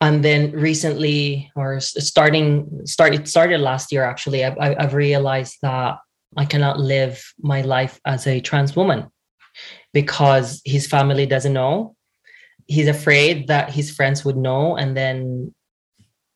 and 0.00 0.24
then 0.24 0.52
recently, 0.52 1.50
or 1.56 1.80
starting 1.80 2.82
start 2.86 3.14
it 3.14 3.28
started 3.28 3.60
last 3.60 3.92
year. 3.92 4.04
Actually, 4.04 4.44
I've, 4.44 4.58
I- 4.58 4.76
I've 4.78 4.94
realized 4.94 5.56
that 5.62 5.96
I 6.36 6.44
cannot 6.44 6.78
live 6.78 7.22
my 7.40 7.62
life 7.62 8.00
as 8.04 8.26
a 8.26 8.40
trans 8.40 8.76
woman 8.76 9.06
because 9.92 10.60
his 10.64 10.86
family 10.86 11.26
doesn't 11.26 11.52
know. 11.52 11.95
He's 12.66 12.88
afraid 12.88 13.46
that 13.48 13.70
his 13.70 13.90
friends 13.90 14.24
would 14.24 14.36
know, 14.36 14.76
and 14.76 14.96
then 14.96 15.54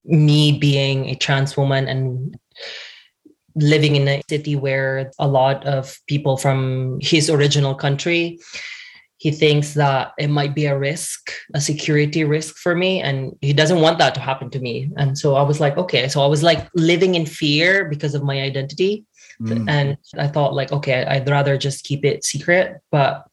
me 0.05 0.59
being 0.59 1.07
a 1.07 1.15
trans 1.15 1.57
woman 1.57 1.89
and 1.89 2.39
living 3.55 3.97
in 3.97 4.09
a 4.09 4.23
city 4.29 4.57
where 4.57 5.11
a 5.19 5.27
lot 5.27 5.67
of 5.67 5.99
people 6.07 6.37
from 6.37 6.99
his 7.01 7.29
original 7.29 7.75
country 7.75 8.39
he 9.21 9.31
thinks 9.31 9.75
that 9.75 10.13
it 10.19 10.29
might 10.29 10.55
be 10.55 10.65
a 10.65 10.79
risk 10.79 11.31
a 11.53 11.61
security 11.61 12.25
risk 12.25 12.57
for 12.57 12.75
me 12.75 13.03
and 13.03 13.37
he 13.43 13.53
doesn't 13.53 13.83
want 13.83 13.99
that 13.99 14.15
to 14.15 14.21
happen 14.21 14.49
to 14.51 14.59
me. 14.59 14.91
And 14.97 15.17
so 15.17 15.35
i 15.35 15.43
was 15.43 15.61
like 15.61 15.77
okay. 15.77 16.09
So 16.09 16.23
i 16.23 16.27
was 16.27 16.43
like 16.43 16.69
living 16.75 17.15
in 17.15 17.27
fear 17.27 17.85
because 17.85 18.15
of 18.15 18.25
my 18.25 18.41
identity. 18.41 19.05
Mm. 19.41 19.71
and 19.71 19.97
i 20.19 20.29
thought 20.29 20.53
like 20.53 20.71
okay 20.71 21.03
i'd 21.07 21.27
rather 21.27 21.57
just 21.57 21.85
keep 21.85 22.05
it 22.05 22.25
secret. 22.25 22.81
But 22.91 23.27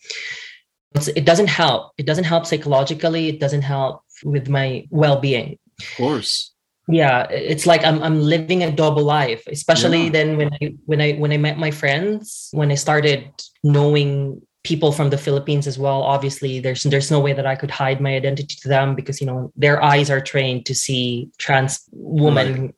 it 0.95 1.25
doesn't 1.25 1.47
help 1.47 1.91
it 1.97 2.05
doesn't 2.05 2.23
help 2.23 2.45
psychologically 2.45 3.29
it 3.29 3.39
doesn't 3.39 3.61
help 3.61 4.01
with 4.23 4.49
my 4.49 4.85
well-being 4.89 5.57
Of 5.79 5.97
course. 5.97 6.53
yeah 6.87 7.27
it's 7.29 7.65
like 7.65 7.83
i'm 7.83 8.01
i'm 8.01 8.19
living 8.19 8.63
a 8.63 8.71
double 8.71 9.03
life 9.03 9.43
especially 9.47 10.05
Yeah. 10.05 10.09
then 10.17 10.37
when 10.37 10.49
i 10.61 10.73
when 10.85 11.01
i 11.01 11.13
when 11.13 11.31
i 11.31 11.37
met 11.37 11.57
my 11.57 11.71
friends 11.71 12.49
when 12.51 12.71
i 12.71 12.75
started 12.75 13.29
knowing 13.63 14.41
people 14.67 14.91
from 14.91 15.09
the 15.09 15.17
Philippines 15.17 15.65
as 15.65 15.79
well. 15.79 16.03
Obviously, 16.03 16.59
there's 16.59 16.83
there's 16.83 17.09
no 17.09 17.21
way 17.21 17.31
that 17.31 17.47
I 17.47 17.55
could 17.55 17.71
hide 17.71 18.01
my 18.01 18.15
identity 18.15 18.55
to 18.61 18.67
them 18.67 18.95
because 18.95 19.21
you 19.21 19.27
know 19.27 19.51
their 19.55 19.81
eyes 19.81 20.09
are 20.11 20.19
trained 20.19 20.65
to 20.65 20.75
see 20.75 21.29
trans 21.37 21.87
woman. 21.93 22.49
Right. 22.61 22.75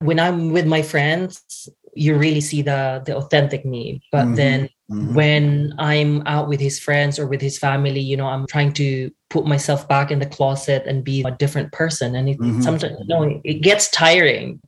When 0.00 0.18
I'm 0.18 0.50
with 0.50 0.66
my 0.66 0.82
friends, 0.82 1.68
you 1.94 2.18
really 2.18 2.40
see 2.40 2.62
the 2.62 3.02
the 3.06 3.16
authentic 3.16 3.64
me. 3.64 4.02
But 4.10 4.24
mm-hmm. 4.24 4.34
then 4.34 4.68
mm-hmm. 4.90 5.14
when 5.14 5.74
I'm 5.78 6.22
out 6.26 6.48
with 6.48 6.60
his 6.60 6.78
friends 6.78 7.18
or 7.18 7.26
with 7.26 7.40
his 7.40 7.58
family, 7.58 8.00
you 8.00 8.16
know, 8.16 8.26
I'm 8.26 8.46
trying 8.46 8.72
to 8.74 9.10
put 9.30 9.46
myself 9.46 9.88
back 9.88 10.10
in 10.10 10.18
the 10.18 10.26
closet 10.26 10.84
and 10.86 11.04
be 11.04 11.22
a 11.22 11.30
different 11.30 11.72
person. 11.72 12.14
And 12.14 12.28
it 12.28 12.38
mm-hmm. 12.38 12.62
sometimes 12.62 12.98
you 13.00 13.06
know, 13.06 13.40
it 13.44 13.62
gets 13.62 13.90
tiring. 13.90 14.60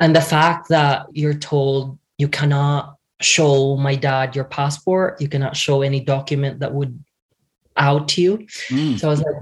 And 0.00 0.14
the 0.14 0.20
fact 0.20 0.68
that 0.68 1.06
you're 1.12 1.34
told 1.34 1.98
you 2.18 2.28
cannot 2.28 2.96
show 3.20 3.76
my 3.76 3.94
dad 3.94 4.34
your 4.34 4.44
passport, 4.44 5.20
you 5.20 5.28
cannot 5.28 5.56
show 5.56 5.82
any 5.82 6.00
document 6.00 6.60
that 6.60 6.72
would 6.72 7.02
out 7.76 8.16
you. 8.16 8.38
Mm. 8.68 8.98
So 8.98 9.08
I 9.08 9.10
was 9.10 9.22
like, 9.22 9.34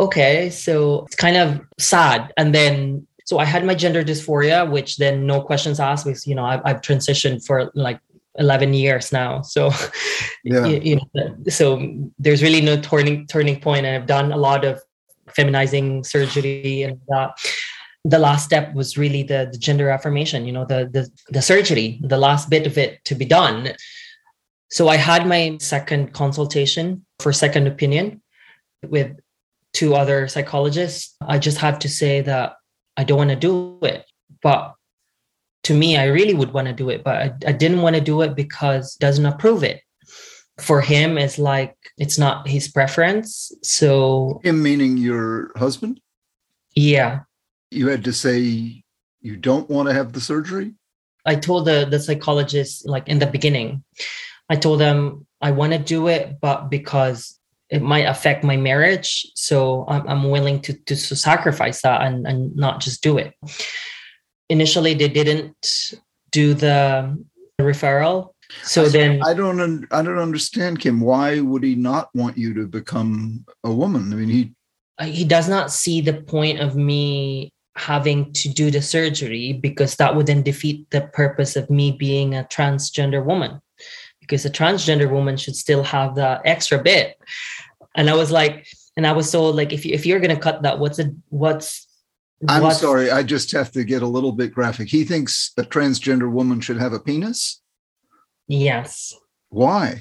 okay, 0.00 0.50
so 0.50 1.04
it's 1.04 1.16
kind 1.16 1.36
of 1.36 1.60
sad. 1.78 2.32
And 2.36 2.54
then 2.54 3.06
so 3.24 3.38
I 3.38 3.44
had 3.44 3.64
my 3.64 3.74
gender 3.74 4.02
dysphoria, 4.02 4.68
which 4.68 4.96
then 4.96 5.26
no 5.26 5.40
questions 5.40 5.78
asked 5.78 6.04
because 6.04 6.26
you 6.26 6.34
know 6.34 6.44
I've, 6.44 6.62
I've 6.64 6.80
transitioned 6.80 7.44
for 7.46 7.70
like 7.74 8.00
11 8.38 8.74
years 8.74 9.12
now. 9.12 9.42
So 9.42 9.70
yeah. 10.44 10.66
you, 10.66 10.80
you, 10.80 11.00
know 11.14 11.36
so 11.48 12.10
there's 12.18 12.42
really 12.42 12.60
no 12.60 12.80
turning 12.80 13.26
turning 13.26 13.60
point. 13.60 13.86
And 13.86 13.96
i've 13.96 14.06
done 14.06 14.32
a 14.32 14.36
lot 14.36 14.64
of 14.64 14.80
feminizing 15.36 16.04
surgery 16.04 16.82
and 16.82 17.00
that. 17.08 17.32
The 18.06 18.18
last 18.18 18.46
step 18.46 18.72
was 18.72 18.96
really 18.96 19.24
the, 19.24 19.50
the 19.52 19.58
gender 19.58 19.90
affirmation 19.90 20.46
you 20.46 20.52
know 20.52 20.64
the, 20.64 20.88
the 20.90 21.10
the 21.28 21.42
surgery 21.42 22.00
the 22.02 22.16
last 22.16 22.48
bit 22.48 22.66
of 22.66 22.78
it 22.78 23.04
to 23.04 23.14
be 23.14 23.26
done. 23.26 23.72
So 24.70 24.88
i 24.88 24.96
had 24.96 25.26
my 25.26 25.58
second 25.60 26.14
consultation 26.14 27.04
for 27.18 27.30
second 27.32 27.66
opinion 27.66 28.22
with 28.86 29.18
two 29.74 29.94
other 29.94 30.28
psychologists. 30.28 31.14
I 31.20 31.38
just 31.38 31.58
have 31.58 31.78
to 31.80 31.88
say 31.88 32.22
that 32.22 32.54
i 32.96 33.04
don't 33.04 33.18
want 33.18 33.30
to 33.30 33.36
do 33.36 33.78
it 33.82 34.04
but 34.42 34.74
to 35.62 35.74
me 35.74 35.96
i 35.96 36.04
really 36.04 36.34
would 36.34 36.52
want 36.52 36.66
to 36.66 36.72
do 36.72 36.88
it 36.88 37.04
but 37.04 37.16
I, 37.16 37.32
I 37.48 37.52
didn't 37.52 37.82
want 37.82 37.96
to 37.96 38.02
do 38.02 38.22
it 38.22 38.34
because 38.34 38.96
doesn't 38.96 39.26
approve 39.26 39.62
it. 39.62 39.82
For 40.58 40.82
him 40.82 41.16
it's 41.16 41.38
like 41.38 41.74
it's 41.96 42.18
not 42.18 42.46
his 42.46 42.68
preference 42.68 43.50
so 43.62 44.40
him 44.44 44.62
meaning 44.62 44.98
your 44.98 45.52
husband? 45.56 46.00
Yeah. 46.76 47.20
You 47.70 47.88
had 47.88 48.04
to 48.04 48.12
say 48.12 48.84
you 49.22 49.36
don't 49.36 49.70
want 49.70 49.88
to 49.88 49.94
have 49.94 50.12
the 50.12 50.20
surgery? 50.20 50.74
I 51.24 51.36
told 51.36 51.66
the 51.66 51.86
the 51.90 51.98
psychologist 51.98 52.86
like 52.86 53.08
in 53.08 53.18
the 53.18 53.26
beginning 53.26 53.84
i 54.48 54.56
told 54.56 54.80
them 54.80 55.26
i 55.40 55.50
want 55.50 55.72
to 55.72 55.78
do 55.78 56.08
it 56.08 56.40
but 56.40 56.68
because 56.68 57.38
it 57.70 57.82
might 57.82 58.08
affect 58.08 58.44
my 58.44 58.56
marriage 58.56 59.26
so 59.34 59.84
i'm, 59.88 60.06
I'm 60.08 60.30
willing 60.30 60.60
to, 60.62 60.72
to 60.72 60.96
to 60.96 61.16
sacrifice 61.16 61.82
that 61.82 62.02
and, 62.02 62.26
and 62.26 62.54
not 62.56 62.80
just 62.80 63.02
do 63.02 63.18
it 63.18 63.34
initially 64.50 64.92
they 64.92 65.08
didn't 65.08 65.94
do 66.30 66.52
the 66.52 67.16
referral. 67.60 68.34
So 68.64 68.84
I, 68.84 68.88
then 68.88 69.22
i 69.22 69.32
don't 69.32 69.86
i 69.92 70.02
don't 70.02 70.18
understand 70.18 70.80
kim. 70.80 71.00
Why 71.00 71.40
would 71.40 71.62
he 71.62 71.76
not 71.76 72.10
want 72.14 72.36
you 72.36 72.52
to 72.54 72.66
become 72.66 73.46
a 73.64 73.72
woman? 73.72 74.12
I 74.12 74.16
mean 74.16 74.28
he 74.28 74.52
uh, 74.98 75.06
he 75.06 75.24
does 75.24 75.48
not 75.48 75.72
see 75.72 76.00
the 76.00 76.14
point 76.14 76.60
of 76.60 76.76
me 76.76 77.52
having 77.76 78.32
to 78.32 78.48
do 78.48 78.70
the 78.70 78.82
surgery 78.82 79.52
because 79.52 79.96
that 79.96 80.14
would 80.14 80.26
then 80.26 80.42
defeat 80.42 80.90
the 80.90 81.02
purpose 81.12 81.56
of 81.56 81.70
me 81.70 81.92
being 81.92 82.34
a 82.34 82.44
transgender 82.44 83.24
woman. 83.24 83.60
Because 84.20 84.44
a 84.44 84.50
transgender 84.50 85.08
woman 85.08 85.36
should 85.36 85.56
still 85.56 85.82
have 85.84 86.16
that 86.16 86.42
extra 86.44 86.82
bit. 86.82 87.16
And 87.94 88.10
i 88.10 88.14
was 88.14 88.30
like 88.30 88.66
and 88.96 89.06
i 89.06 89.12
was 89.12 89.30
told 89.30 89.56
like 89.56 89.72
if, 89.72 89.84
you, 89.86 89.94
if 89.94 90.04
you're 90.06 90.20
going 90.20 90.34
to 90.34 90.42
cut 90.42 90.62
that 90.62 90.78
what's 90.78 90.98
it 90.98 91.10
what's 91.28 91.86
I'm 92.48 92.62
what? 92.62 92.76
sorry, 92.76 93.10
I 93.10 93.22
just 93.22 93.52
have 93.52 93.70
to 93.72 93.84
get 93.84 94.02
a 94.02 94.06
little 94.06 94.32
bit 94.32 94.54
graphic. 94.54 94.88
He 94.88 95.04
thinks 95.04 95.52
a 95.58 95.62
transgender 95.62 96.30
woman 96.30 96.60
should 96.60 96.78
have 96.78 96.92
a 96.92 97.00
penis? 97.00 97.60
Yes. 98.48 99.14
Why? 99.50 100.00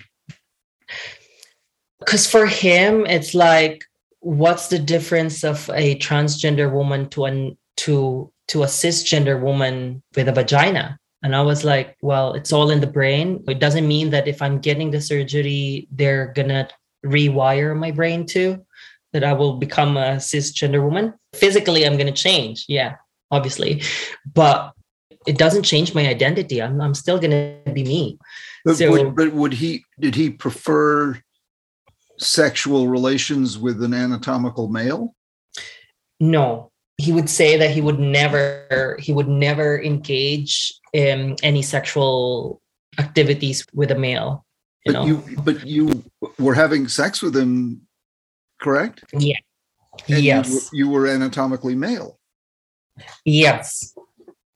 Because 2.00 2.30
for 2.30 2.46
him, 2.46 3.06
it's 3.06 3.34
like, 3.34 3.84
what's 4.22 4.68
the 4.68 4.80
difference 4.80 5.44
of 5.44 5.70
a 5.74 5.98
transgender 6.00 6.72
woman 6.72 7.10
to 7.10 7.26
an 7.26 7.58
to 7.78 8.32
to 8.48 8.64
a 8.64 8.68
cisgender 8.68 9.40
woman 9.40 10.02
with 10.16 10.30
a 10.30 10.32
vagina? 10.32 10.98
And 11.22 11.36
I 11.36 11.42
was 11.42 11.66
like, 11.66 11.98
well, 12.02 12.34
it's 12.34 12.54
all 12.54 12.70
in 12.70 12.80
the 12.80 12.88
brain. 12.88 13.44
It 13.50 13.60
doesn't 13.60 13.88
mean 13.88 14.12
that 14.12 14.30
if 14.30 14.42
I'm 14.42 14.60
getting 14.60 14.92
the 14.92 15.02
surgery, 15.02 15.90
they're 15.92 16.28
gonna 16.34 16.70
rewire 17.06 17.78
my 17.78 17.92
brain 17.92 18.26
too 18.26 18.66
that 19.14 19.24
I 19.24 19.34
will 19.34 19.58
become 19.58 19.98
a 19.98 20.18
cisgender 20.18 20.84
woman. 20.84 21.14
Physically, 21.34 21.86
I'm 21.86 21.98
going 21.98 22.14
to 22.14 22.22
change. 22.22 22.66
Yeah, 22.68 22.96
obviously. 23.32 23.82
But 24.34 24.74
it 25.28 25.38
doesn't 25.38 25.64
change 25.64 25.94
my 25.94 26.08
identity. 26.08 26.62
I'm, 26.62 26.80
I'm 26.80 26.94
still 26.94 27.20
going 27.20 27.32
to 27.66 27.72
be 27.72 27.84
me. 27.84 28.18
But, 28.66 28.78
so, 28.78 28.92
would, 28.92 29.16
but 29.16 29.34
would 29.34 29.54
he, 29.54 29.84
did 30.00 30.16
he 30.16 30.30
prefer 30.30 31.22
sexual 32.18 32.88
relations 32.88 33.58
with 33.58 33.84
an 33.84 33.94
anatomical 33.94 34.68
male? 34.68 35.16
No, 36.20 36.72
he 36.98 37.14
would 37.14 37.30
say 37.30 37.58
that 37.58 37.72
he 37.72 37.82
would 37.82 38.00
never, 38.00 38.98
he 39.00 39.14
would 39.14 39.30
never 39.30 39.82
engage 39.82 40.74
in 40.94 41.36
any 41.44 41.62
sexual 41.62 42.62
activities 42.98 43.66
with 43.74 43.92
a 43.92 43.96
male. 43.96 44.46
You 44.86 44.94
but 44.94 45.00
know? 45.00 45.06
you, 45.06 45.24
but 45.44 45.66
you 45.66 46.04
were 46.38 46.54
having 46.54 46.88
sex 46.88 47.22
with 47.22 47.36
him 47.36 47.82
correct? 48.60 49.04
Yeah. 49.14 49.38
And 50.08 50.24
yes. 50.24 50.70
You, 50.72 50.86
you 50.86 50.90
were 50.90 51.08
anatomically 51.08 51.76
male. 51.76 52.20
Yes. 53.26 53.94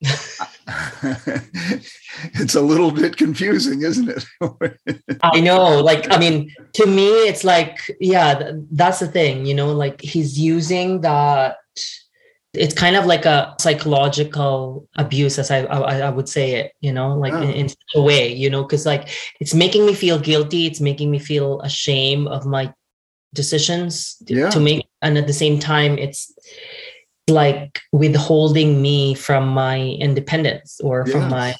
it's 2.34 2.54
a 2.54 2.60
little 2.60 2.90
bit 2.90 3.16
confusing, 3.16 3.82
isn't 3.82 4.08
it? 4.08 4.24
I 5.22 5.40
know. 5.40 5.80
Like, 5.80 6.10
I 6.12 6.18
mean, 6.18 6.54
to 6.74 6.86
me, 6.86 7.08
it's 7.28 7.44
like, 7.44 7.78
yeah, 8.00 8.52
that's 8.70 9.00
the 9.00 9.08
thing, 9.08 9.46
you 9.46 9.54
know, 9.54 9.72
like 9.72 10.00
he's 10.00 10.38
using 10.38 11.00
that. 11.02 11.56
It's 12.52 12.74
kind 12.74 12.94
of 12.94 13.04
like 13.04 13.24
a 13.24 13.54
psychological 13.58 14.86
abuse, 14.96 15.40
as 15.40 15.50
I 15.50 15.64
I, 15.64 16.02
I 16.02 16.10
would 16.10 16.28
say 16.28 16.52
it, 16.52 16.72
you 16.80 16.92
know, 16.92 17.16
like 17.16 17.32
oh. 17.32 17.42
in, 17.42 17.50
in, 17.50 17.68
such 17.68 17.94
a 17.96 18.02
way, 18.02 18.32
you 18.32 18.48
know, 18.48 18.62
because 18.62 18.86
like 18.86 19.08
it's 19.40 19.54
making 19.54 19.84
me 19.84 19.92
feel 19.92 20.20
guilty. 20.20 20.66
It's 20.66 20.80
making 20.80 21.10
me 21.10 21.18
feel 21.18 21.60
ashamed 21.62 22.28
of 22.28 22.46
my 22.46 22.72
decisions 23.34 24.16
yeah. 24.26 24.48
to 24.50 24.58
make 24.58 24.86
and 25.02 25.18
at 25.18 25.26
the 25.26 25.32
same 25.32 25.58
time 25.58 25.98
it's 25.98 26.32
like 27.28 27.80
withholding 27.92 28.82
me 28.82 29.14
from 29.14 29.48
my 29.48 29.80
independence 29.80 30.80
or 30.82 31.06
from 31.06 31.28
my 31.30 31.54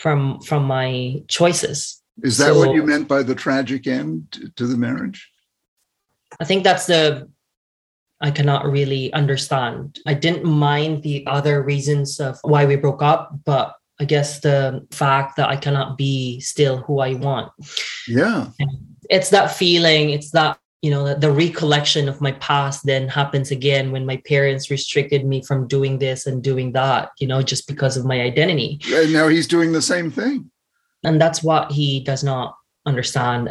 from 0.00 0.40
from 0.40 0.64
my 0.64 1.22
choices. 1.28 2.02
Is 2.22 2.38
that 2.38 2.52
so, 2.52 2.58
what 2.58 2.74
you 2.74 2.82
meant 2.82 3.08
by 3.08 3.22
the 3.22 3.34
tragic 3.34 3.86
end 3.86 4.52
to 4.56 4.66
the 4.66 4.76
marriage? 4.76 5.30
I 6.40 6.44
think 6.44 6.64
that's 6.64 6.86
the 6.86 7.28
i 8.20 8.30
cannot 8.30 8.66
really 8.66 9.12
understand. 9.12 9.98
I 10.06 10.14
didn't 10.14 10.44
mind 10.44 11.02
the 11.02 11.26
other 11.26 11.62
reasons 11.62 12.20
of 12.20 12.38
why 12.42 12.66
we 12.66 12.76
broke 12.76 13.02
up 13.02 13.32
but 13.44 13.74
i 14.00 14.04
guess 14.04 14.40
the 14.40 14.86
fact 14.90 15.36
that 15.36 15.48
i 15.48 15.56
cannot 15.56 15.96
be 15.96 16.40
still 16.40 16.78
who 16.78 17.00
i 17.00 17.14
want. 17.14 17.50
Yeah. 18.06 18.48
It's 19.08 19.30
that 19.30 19.52
feeling 19.52 20.10
it's 20.10 20.30
that 20.32 20.58
you 20.82 20.90
know 20.90 21.06
the, 21.08 21.14
the, 21.16 21.30
recollection 21.30 22.08
of 22.08 22.20
my 22.20 22.32
past 22.32 22.86
then 22.86 23.08
happens 23.08 23.50
again 23.50 23.90
when 23.90 24.06
my 24.06 24.16
parents 24.18 24.70
restricted 24.70 25.24
me 25.24 25.42
from 25.42 25.66
doing 25.66 25.98
this 25.98 26.26
and 26.26 26.42
doing 26.42 26.72
that 26.72 27.10
you 27.18 27.26
know 27.26 27.42
just 27.42 27.66
because 27.66 27.96
of 27.96 28.04
my 28.04 28.20
identity. 28.20 28.80
And 28.92 29.12
now 29.12 29.28
he's 29.28 29.48
doing 29.48 29.72
the 29.72 29.82
same 29.82 30.10
thing. 30.10 30.50
And 31.04 31.20
that's 31.20 31.42
what 31.42 31.72
he 31.72 32.00
does 32.00 32.24
not 32.24 32.56
understand. 32.86 33.50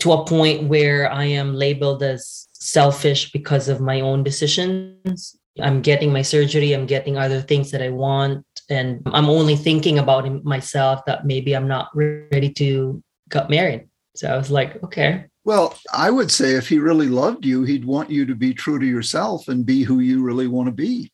To 0.00 0.12
a 0.12 0.26
point 0.26 0.68
where 0.68 1.10
i 1.10 1.24
am 1.24 1.54
labeled 1.54 2.02
as 2.02 2.48
selfish 2.52 3.32
because 3.32 3.68
of 3.68 3.80
my 3.80 4.00
own 4.00 4.22
decisions. 4.22 5.36
I'm 5.58 5.80
getting 5.80 6.12
my 6.12 6.20
surgery 6.20 6.74
i'm 6.74 6.84
getting 6.84 7.16
other 7.16 7.40
things 7.40 7.70
that 7.70 7.80
i 7.80 7.88
want 7.88 8.44
and 8.68 9.00
i'm 9.06 9.30
only 9.30 9.56
thinking 9.56 9.98
about 9.98 10.44
myself 10.44 11.00
that 11.06 11.24
maybe 11.24 11.56
i'm 11.56 11.68
not 11.68 11.88
ready 11.94 12.52
to 12.54 13.02
get 13.30 13.48
married. 13.48 13.88
So 14.16 14.28
i 14.28 14.36
was 14.36 14.50
like 14.50 14.82
okay 14.84 15.24
well, 15.46 15.78
I 15.92 16.10
would 16.10 16.32
say 16.32 16.56
if 16.56 16.68
he 16.68 16.80
really 16.80 17.06
loved 17.06 17.46
you, 17.46 17.62
he'd 17.62 17.84
want 17.84 18.10
you 18.10 18.26
to 18.26 18.34
be 18.34 18.52
true 18.52 18.80
to 18.80 18.84
yourself 18.84 19.46
and 19.46 19.64
be 19.64 19.84
who 19.84 20.00
you 20.00 20.24
really 20.24 20.48
want 20.48 20.66
to 20.66 20.72
be. 20.72 21.12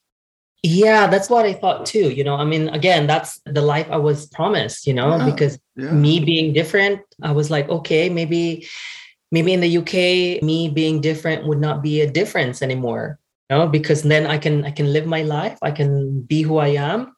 Yeah, 0.62 1.06
that's 1.06 1.28
what 1.28 1.44
I 1.44 1.52
thought 1.52 1.84
too. 1.84 2.10
You 2.10 2.24
know, 2.24 2.36
I 2.36 2.44
mean, 2.46 2.70
again, 2.70 3.06
that's 3.06 3.42
the 3.44 3.60
life 3.60 3.88
I 3.90 3.98
was 3.98 4.28
promised, 4.28 4.86
you 4.86 4.94
know, 4.94 5.18
yeah, 5.18 5.30
because 5.30 5.58
yeah. 5.76 5.90
me 5.90 6.18
being 6.24 6.54
different, 6.54 7.02
I 7.22 7.32
was 7.32 7.50
like, 7.50 7.68
okay, 7.68 8.08
maybe 8.08 8.66
maybe 9.30 9.52
in 9.52 9.60
the 9.60 9.76
UK, 9.76 10.42
me 10.42 10.70
being 10.70 11.02
different 11.02 11.46
would 11.46 11.60
not 11.60 11.82
be 11.82 12.00
a 12.00 12.10
difference 12.10 12.62
anymore. 12.62 13.18
You 13.50 13.58
know, 13.58 13.68
because 13.68 14.02
then 14.02 14.26
I 14.26 14.38
can 14.38 14.64
I 14.64 14.70
can 14.70 14.94
live 14.94 15.04
my 15.04 15.22
life, 15.22 15.58
I 15.60 15.72
can 15.72 16.22
be 16.22 16.40
who 16.40 16.56
I 16.56 16.68
am. 16.68 17.14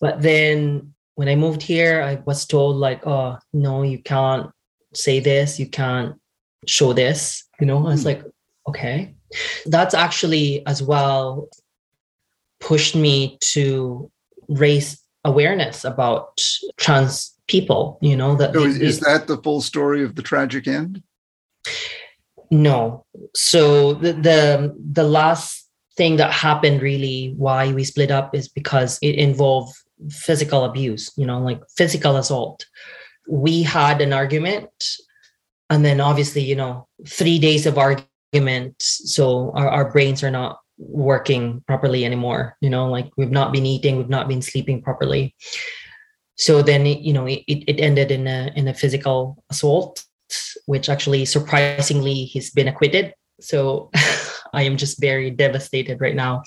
But 0.00 0.22
then 0.22 0.94
when 1.16 1.28
I 1.28 1.34
moved 1.34 1.60
here, 1.60 2.02
I 2.02 2.22
was 2.24 2.46
told 2.46 2.76
like, 2.76 3.04
oh 3.04 3.38
no, 3.52 3.82
you 3.82 3.98
can't 3.98 4.52
say 4.94 5.18
this, 5.18 5.58
you 5.58 5.66
can't 5.66 6.14
show 6.66 6.92
this, 6.92 7.44
you 7.60 7.66
know? 7.66 7.80
Mm. 7.80 7.86
I 7.86 7.90
was 7.90 8.02
hmm. 8.02 8.08
like, 8.08 8.24
okay. 8.68 9.14
That's 9.66 9.94
actually 9.94 10.64
as 10.66 10.82
well 10.82 11.48
pushed 12.60 12.94
me 12.94 13.38
to 13.40 14.10
raise 14.48 15.02
awareness 15.24 15.84
about 15.84 16.40
trans 16.76 17.36
people, 17.48 17.98
you 18.00 18.16
know, 18.16 18.36
that 18.36 18.54
so 18.54 18.64
is, 18.64 18.78
is 18.78 19.00
that 19.00 19.26
the 19.26 19.36
full 19.38 19.60
story 19.60 20.02
of 20.02 20.14
the 20.14 20.22
tragic 20.22 20.66
end? 20.66 21.02
No. 22.50 23.04
So 23.34 23.94
the 23.94 24.12
the, 24.12 24.76
the 24.92 25.02
last 25.02 25.68
thing 25.96 26.16
that 26.16 26.30
happened 26.30 26.82
really 26.82 27.34
why 27.36 27.72
we 27.72 27.84
split 27.84 28.10
up 28.10 28.34
is 28.34 28.48
because 28.48 28.98
it 29.02 29.16
involved 29.16 29.74
physical 30.10 30.64
abuse, 30.64 31.10
you 31.16 31.26
know, 31.26 31.40
like 31.40 31.60
physical 31.76 32.16
assault. 32.16 32.66
We 33.28 33.62
had 33.62 34.00
an 34.00 34.12
argument 34.12 34.70
and 35.70 35.84
then 35.84 36.00
obviously, 36.00 36.42
you 36.42 36.56
know, 36.56 36.86
3 37.06 37.38
days 37.38 37.66
of 37.66 37.78
argument 37.78 38.74
so 38.78 39.52
our, 39.54 39.68
our 39.68 39.90
brains 39.90 40.22
are 40.22 40.30
not 40.30 40.58
working 40.78 41.62
properly 41.66 42.04
anymore, 42.04 42.56
you 42.60 42.68
know, 42.68 42.88
like 42.88 43.10
we've 43.16 43.30
not 43.30 43.52
been 43.52 43.66
eating, 43.66 43.96
we've 43.96 44.08
not 44.08 44.28
been 44.28 44.42
sleeping 44.42 44.82
properly. 44.82 45.34
So 46.36 46.60
then, 46.60 46.84
you 46.84 47.14
know, 47.14 47.26
it, 47.26 47.44
it 47.46 47.80
ended 47.80 48.10
in 48.10 48.26
a 48.26 48.52
in 48.54 48.68
a 48.68 48.74
physical 48.74 49.42
assault 49.50 50.04
which 50.66 50.88
actually 50.88 51.24
surprisingly 51.24 52.24
he's 52.24 52.50
been 52.50 52.68
acquitted. 52.68 53.14
So 53.40 53.90
I 54.52 54.62
am 54.62 54.76
just 54.76 55.00
very 55.00 55.30
devastated 55.30 56.00
right 56.00 56.14
now. 56.14 56.42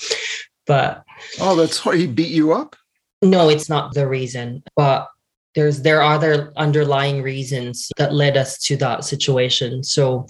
But 0.67 1.03
oh, 1.39 1.55
that's 1.55 1.84
why 1.86 1.97
he 1.97 2.08
beat 2.08 2.32
you 2.32 2.53
up. 2.53 2.75
No, 3.21 3.49
it's 3.49 3.69
not 3.69 3.93
the 3.93 4.08
reason, 4.08 4.63
but 4.75 5.10
there's 5.55 5.81
there 5.81 6.01
are 6.01 6.13
other 6.13 6.53
underlying 6.57 7.21
reasons 7.21 7.89
that 7.97 8.13
led 8.13 8.38
us 8.38 8.57
to 8.63 8.77
that 8.77 9.03
situation. 9.03 9.83
So 9.83 10.27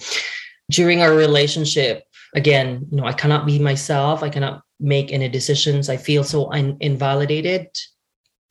during 0.70 1.02
our 1.02 1.14
relationship, 1.14 2.04
again, 2.34 2.86
you 2.90 2.96
know, 2.96 3.04
I 3.04 3.12
cannot 3.12 3.46
be 3.46 3.58
myself. 3.58 4.22
I 4.22 4.30
cannot 4.30 4.62
make 4.78 5.12
any 5.12 5.28
decisions. 5.28 5.88
I 5.88 5.96
feel 5.96 6.24
so 6.24 6.50
un- 6.52 6.76
invalidated. 6.80 7.68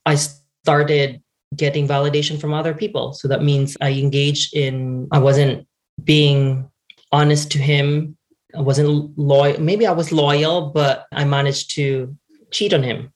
I 0.06 0.16
started 0.16 1.22
getting 1.56 1.88
validation 1.88 2.40
from 2.40 2.54
other 2.54 2.74
people. 2.74 3.14
So 3.14 3.28
that 3.28 3.44
means 3.44 3.76
I 3.82 3.92
engaged 3.92 4.56
in, 4.56 5.08
I 5.12 5.20
wasn't 5.20 5.68
being 6.04 6.70
honest 7.12 7.52
to 7.52 7.58
him. 7.58 8.16
I 8.56 8.62
wasn't 8.62 9.18
loyal. 9.18 9.60
Maybe 9.60 9.88
I 9.88 9.92
was 9.92 10.12
loyal, 10.12 10.70
but 10.70 11.06
I 11.12 11.24
managed 11.26 11.72
to 11.76 12.16
cheat 12.52 12.74
on 12.74 12.84
him, 12.84 13.12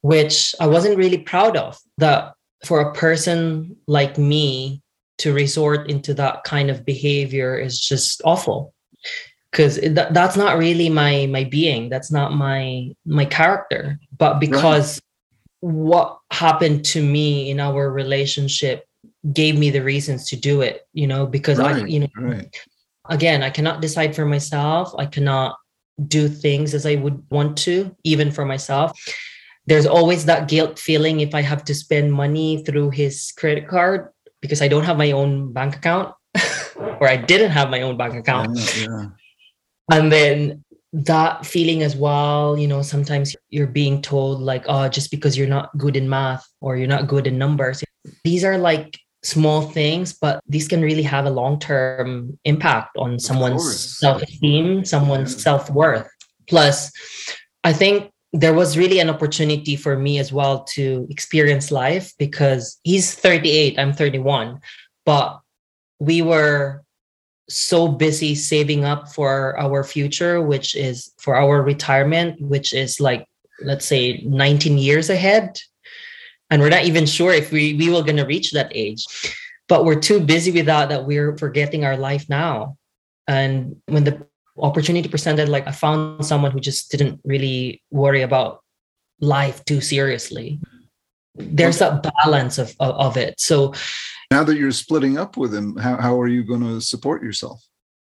which 0.00 0.54
I 0.60 0.66
wasn't 0.66 0.96
really 0.96 1.18
proud 1.18 1.56
of. 1.56 1.78
That 1.98 2.35
for 2.64 2.80
a 2.80 2.94
person 2.94 3.76
like 3.86 4.18
me 4.18 4.82
to 5.18 5.32
resort 5.32 5.88
into 5.90 6.14
that 6.14 6.44
kind 6.44 6.70
of 6.70 6.84
behavior 6.84 7.58
is 7.58 7.80
just 7.80 8.20
awful. 8.24 8.74
Because 9.50 9.78
th- 9.78 9.94
that's 10.10 10.36
not 10.36 10.58
really 10.58 10.88
my 10.88 11.26
my 11.26 11.44
being. 11.44 11.88
That's 11.88 12.10
not 12.12 12.32
my 12.32 12.90
my 13.06 13.24
character. 13.24 13.98
But 14.18 14.38
because 14.38 15.00
what 15.60 16.18
happened 16.30 16.84
to 16.84 17.02
me 17.02 17.50
in 17.50 17.60
our 17.60 17.90
relationship 17.90 18.86
gave 19.32 19.58
me 19.58 19.70
the 19.70 19.82
reasons 19.82 20.28
to 20.28 20.36
do 20.36 20.60
it 20.60 20.86
you 20.92 21.06
know 21.06 21.26
because 21.26 21.58
right, 21.58 21.82
i 21.82 21.86
you 21.86 22.00
know 22.00 22.08
right. 22.18 22.56
again 23.08 23.42
i 23.42 23.50
cannot 23.50 23.80
decide 23.80 24.14
for 24.14 24.24
myself. 24.24 24.94
I 24.98 25.06
cannot 25.06 25.56
do 26.06 26.28
things 26.28 26.74
as 26.74 26.86
i 26.86 26.94
would 26.94 27.24
want 27.30 27.56
to 27.58 27.94
even 28.04 28.30
for 28.30 28.44
myself 28.44 28.92
there's 29.66 29.86
always 29.86 30.24
that 30.24 30.48
guilt 30.48 30.78
feeling 30.78 31.20
if 31.20 31.34
i 31.34 31.42
have 31.42 31.64
to 31.64 31.74
spend 31.74 32.12
money 32.12 32.62
through 32.64 32.90
his 32.90 33.32
credit 33.36 33.68
card 33.68 34.08
because 34.40 34.62
i 34.62 34.68
don't 34.68 34.84
have 34.84 34.96
my 34.96 35.12
own 35.12 35.52
bank 35.52 35.76
account 35.76 36.14
or 36.76 37.08
i 37.08 37.16
didn't 37.16 37.50
have 37.50 37.70
my 37.70 37.82
own 37.82 37.96
bank 37.96 38.14
account 38.14 38.56
yeah, 38.56 38.86
yeah. 38.88 39.06
and 39.92 40.12
then 40.12 40.64
that 40.92 41.44
feeling 41.44 41.82
as 41.82 41.94
well 41.94 42.56
you 42.56 42.66
know 42.66 42.80
sometimes 42.80 43.36
you're 43.50 43.66
being 43.66 44.00
told 44.00 44.40
like 44.40 44.64
oh 44.68 44.88
just 44.88 45.10
because 45.10 45.36
you're 45.36 45.48
not 45.48 45.76
good 45.76 45.96
in 45.96 46.08
math 46.08 46.46
or 46.60 46.76
you're 46.76 46.88
not 46.88 47.06
good 47.06 47.26
in 47.26 47.36
numbers 47.36 47.84
these 48.24 48.44
are 48.44 48.56
like 48.56 48.98
small 49.22 49.62
things 49.62 50.12
but 50.14 50.40
these 50.48 50.68
can 50.68 50.80
really 50.80 51.02
have 51.02 51.26
a 51.26 51.30
long-term 51.30 52.38
impact 52.44 52.96
on 52.96 53.18
someone's 53.18 53.98
self-esteem 53.98 54.84
someone's 54.84 55.34
yeah. 55.34 55.40
self-worth 55.40 56.08
plus 56.46 56.92
i 57.64 57.72
think 57.72 58.10
there 58.32 58.54
was 58.54 58.76
really 58.76 58.98
an 58.98 59.08
opportunity 59.08 59.76
for 59.76 59.96
me 59.96 60.18
as 60.18 60.32
well 60.32 60.64
to 60.64 61.06
experience 61.10 61.70
life 61.70 62.12
because 62.18 62.78
he's 62.82 63.14
38 63.14 63.78
i'm 63.78 63.92
31 63.92 64.60
but 65.04 65.40
we 65.98 66.22
were 66.22 66.84
so 67.48 67.88
busy 67.88 68.34
saving 68.34 68.84
up 68.84 69.08
for 69.08 69.58
our 69.58 69.84
future, 69.84 70.42
which 70.42 70.74
is 70.74 71.12
for 71.18 71.36
our 71.36 71.62
retirement, 71.62 72.40
which 72.40 72.72
is 72.72 73.00
like, 73.00 73.26
let's 73.62 73.86
say 73.86 74.18
19 74.24 74.78
years 74.78 75.10
ahead. 75.10 75.58
And 76.50 76.60
we're 76.60 76.70
not 76.70 76.84
even 76.84 77.06
sure 77.06 77.32
if 77.32 77.50
we, 77.50 77.74
we 77.74 77.90
were 77.90 78.02
going 78.02 78.16
to 78.16 78.24
reach 78.24 78.52
that 78.52 78.72
age. 78.74 79.04
But 79.68 79.84
we're 79.84 80.00
too 80.00 80.20
busy 80.20 80.52
with 80.52 80.66
that 80.66 80.90
that 80.90 81.06
we're 81.06 81.36
forgetting 81.36 81.84
our 81.84 81.96
life 81.96 82.28
now. 82.28 82.76
And 83.26 83.76
when 83.86 84.04
the 84.04 84.26
opportunity 84.58 85.08
presented, 85.08 85.48
like 85.48 85.66
I 85.66 85.72
found 85.72 86.24
someone 86.24 86.50
who 86.50 86.60
just 86.60 86.90
didn't 86.90 87.20
really 87.24 87.82
worry 87.90 88.22
about 88.22 88.62
life 89.20 89.64
too 89.64 89.80
seriously. 89.80 90.60
There's 91.34 91.80
a 91.80 92.00
balance 92.24 92.58
of, 92.58 92.74
of, 92.80 92.94
of 92.94 93.16
it. 93.16 93.40
So 93.40 93.74
now 94.30 94.44
that 94.44 94.56
you're 94.56 94.72
splitting 94.72 95.18
up 95.18 95.36
with 95.36 95.54
him, 95.54 95.76
how, 95.76 95.96
how 95.96 96.20
are 96.20 96.28
you 96.28 96.44
going 96.44 96.62
to 96.62 96.80
support 96.80 97.22
yourself? 97.22 97.62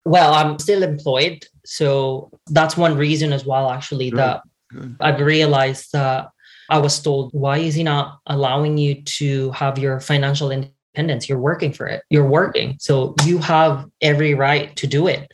Well, 0.04 0.32
I'm 0.32 0.58
still 0.58 0.82
employed. 0.82 1.44
So 1.66 2.30
that's 2.46 2.76
one 2.76 2.96
reason 2.96 3.32
as 3.32 3.44
well, 3.44 3.70
actually, 3.70 4.10
Good. 4.10 4.18
that 4.18 4.42
Good. 4.70 4.96
I've 5.00 5.20
realized 5.20 5.92
that 5.92 6.28
I 6.70 6.78
was 6.78 7.00
told, 7.00 7.32
why 7.32 7.58
is 7.58 7.74
he 7.74 7.82
not 7.82 8.18
allowing 8.26 8.78
you 8.78 9.02
to 9.02 9.50
have 9.52 9.78
your 9.78 10.00
financial 10.00 10.50
independence? 10.50 11.28
You're 11.28 11.40
working 11.40 11.72
for 11.72 11.86
it. 11.86 12.02
You're 12.10 12.28
working. 12.28 12.76
So 12.78 13.14
you 13.24 13.38
have 13.38 13.86
every 14.00 14.34
right 14.34 14.74
to 14.76 14.86
do 14.86 15.08
it. 15.08 15.30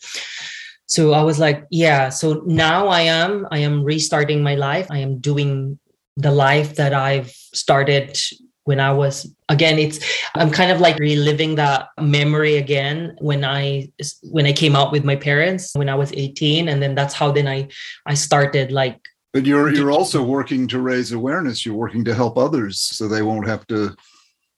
So 0.86 1.12
I 1.12 1.22
was 1.22 1.38
like, 1.38 1.66
yeah. 1.70 2.08
So 2.08 2.42
now 2.46 2.88
I 2.88 3.02
am, 3.02 3.46
I 3.50 3.58
am 3.58 3.82
restarting 3.82 4.42
my 4.42 4.54
life. 4.54 4.86
I 4.90 4.98
am 4.98 5.18
doing 5.18 5.78
the 6.16 6.30
life 6.30 6.76
that 6.76 6.94
I've 6.94 7.30
started 7.30 8.18
when 8.64 8.80
I 8.80 8.92
was 8.92 9.30
again 9.48 9.78
it's 9.78 10.00
I'm 10.34 10.50
kind 10.50 10.70
of 10.70 10.80
like 10.80 10.98
reliving 10.98 11.54
that 11.56 11.88
memory 12.00 12.56
again 12.56 13.16
when 13.20 13.44
I 13.44 13.90
when 14.22 14.46
I 14.46 14.52
came 14.52 14.74
out 14.74 14.90
with 14.90 15.04
my 15.04 15.16
parents 15.16 15.74
when 15.74 15.88
I 15.88 15.94
was 15.94 16.12
18 16.12 16.68
and 16.68 16.82
then 16.82 16.94
that's 16.94 17.14
how 17.14 17.30
then 17.30 17.46
I 17.46 17.68
I 18.06 18.14
started 18.14 18.72
like 18.72 18.98
but 19.32 19.44
you're 19.44 19.72
you're 19.72 19.92
also 19.92 20.22
working 20.22 20.66
to 20.68 20.80
raise 20.80 21.12
awareness 21.12 21.66
you're 21.66 21.74
working 21.74 22.04
to 22.06 22.14
help 22.14 22.38
others 22.38 22.80
so 22.80 23.06
they 23.06 23.22
won't 23.22 23.46
have 23.46 23.66
to 23.66 23.94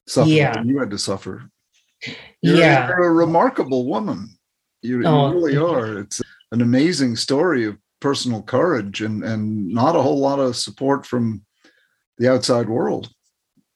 suffer 0.07 0.31
yeah. 0.31 0.63
you 0.63 0.79
had 0.79 0.91
to 0.91 0.99
suffer 0.99 1.51
you're, 2.43 2.57
yeah 2.57 2.87
you're 2.89 3.09
a 3.09 3.13
remarkable 3.13 3.87
woman 3.87 4.36
you, 4.87 5.05
oh, 5.07 5.29
you. 5.29 5.35
really 5.35 5.57
are. 5.57 5.99
It's 5.99 6.23
an 6.53 6.63
amazing 6.63 7.17
story 7.17 7.65
of 7.65 7.77
personal 8.01 8.43
courage 8.43 9.01
and 9.01 9.25
and 9.25 9.69
not 9.69 9.97
a 9.97 10.03
whole 10.03 10.19
lot 10.19 10.39
of 10.39 10.57
support 10.57 11.07
from 11.07 11.43
the 12.19 12.31
outside 12.31 12.69
world. 12.69 13.11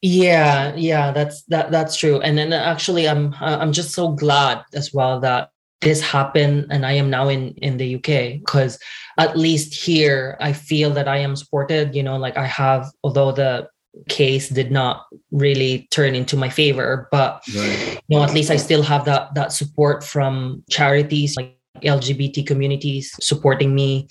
Yeah 0.03 0.75
yeah 0.77 1.13
that's 1.13 1.43
that 1.45 1.71
that's 1.71 1.97
true. 1.97 2.21
And 2.21 2.39
then 2.39 2.53
uh, 2.53 2.57
actually 2.57 3.09
i'm 3.09 3.35
uh, 3.35 3.59
i'm 3.61 3.73
just 3.73 3.93
so 3.93 4.13
glad 4.13 4.63
as 4.75 4.93
well 4.95 5.21
that 5.21 5.51
this 5.81 6.01
happened 6.01 6.67
and 6.71 6.85
i 6.85 6.93
am 6.93 7.11
now 7.11 7.29
in 7.29 7.55
in 7.63 7.77
the 7.77 7.97
uk 7.97 8.41
because 8.45 8.79
at 9.19 9.37
least 9.37 9.75
here 9.75 10.37
i 10.41 10.53
feel 10.53 10.91
that 10.91 11.09
i 11.09 11.17
am 11.17 11.35
supported 11.37 11.95
you 11.95 12.03
know 12.03 12.17
like 12.17 12.37
i 12.37 12.47
have 12.47 12.87
although 13.03 13.33
the 13.33 13.67
case 14.09 14.49
did 14.49 14.71
not 14.71 15.07
really 15.33 15.89
turn 15.91 16.15
into 16.15 16.37
my 16.37 16.49
favor 16.49 17.09
but 17.11 17.43
right. 17.57 18.01
you 18.09 18.17
know 18.17 18.23
at 18.23 18.33
least 18.33 18.51
i 18.51 18.57
still 18.57 18.83
have 18.83 19.05
that 19.05 19.35
that 19.35 19.53
support 19.53 20.05
from 20.05 20.63
charities 20.71 21.37
like 21.37 21.59
lgbt 21.83 22.47
communities 22.47 23.13
supporting 23.21 23.75
me 23.75 24.07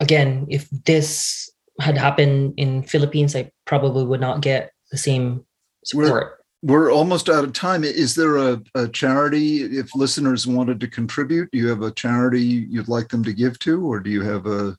again 0.00 0.46
if 0.50 0.68
this 0.84 1.50
had 1.80 1.96
happened 1.96 2.54
in 2.56 2.82
philippines 2.82 3.36
i 3.36 3.48
probably 3.66 4.04
would 4.04 4.20
not 4.20 4.40
get 4.40 4.72
the 4.90 4.98
same 4.98 5.44
support. 5.84 6.38
We're, 6.62 6.72
we're 6.72 6.92
almost 6.92 7.28
out 7.28 7.44
of 7.44 7.52
time. 7.52 7.84
Is 7.84 8.14
there 8.14 8.36
a, 8.36 8.60
a 8.74 8.88
charity, 8.88 9.62
if 9.62 9.94
listeners 9.94 10.46
wanted 10.46 10.80
to 10.80 10.88
contribute, 10.88 11.50
do 11.50 11.58
you 11.58 11.68
have 11.68 11.82
a 11.82 11.92
charity 11.92 12.40
you'd 12.40 12.88
like 12.88 13.08
them 13.08 13.22
to 13.24 13.32
give 13.32 13.58
to, 13.60 13.86
or 13.86 14.00
do 14.00 14.10
you 14.10 14.22
have 14.22 14.46
a, 14.46 14.76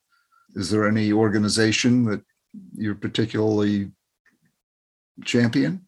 is 0.56 0.70
there 0.70 0.88
any 0.88 1.14
organization 1.14 2.04
that 2.06 2.22
you're 2.76 2.96
particularly 2.96 3.92
champion? 5.26 5.86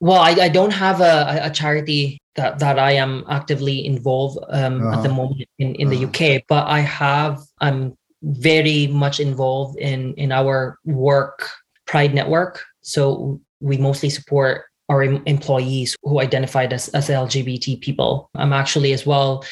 Well, 0.00 0.20
I, 0.20 0.30
I 0.30 0.48
don't 0.48 0.72
have 0.72 1.00
a, 1.00 1.40
a 1.44 1.50
charity 1.50 2.18
that, 2.34 2.58
that 2.58 2.78
I 2.78 2.92
am 2.92 3.24
actively 3.28 3.86
involved 3.86 4.38
um, 4.48 4.80
uh-huh. 4.80 4.98
at 4.98 5.02
the 5.02 5.08
uh-huh. 5.08 5.16
moment 5.16 5.48
in, 5.58 5.74
in 5.76 5.88
uh-huh. 5.88 6.06
the 6.12 6.36
UK, 6.36 6.42
but 6.48 6.66
I 6.66 6.80
have, 6.80 7.40
I'm 7.60 7.96
very 8.22 8.88
much 8.88 9.20
involved 9.20 9.78
in, 9.78 10.14
in 10.14 10.32
our 10.32 10.78
work 10.84 11.48
Pride 11.86 12.14
Network. 12.14 12.64
So 12.80 13.40
we 13.60 13.76
mostly 13.76 14.10
support 14.10 14.64
our 14.88 15.02
employees 15.02 15.96
who 16.02 16.20
identified 16.20 16.72
as, 16.72 16.88
as 16.90 17.08
LGBT 17.08 17.80
people. 17.80 18.30
I'm 18.34 18.52
actually 18.52 18.92
as 18.92 19.06
well 19.06 19.44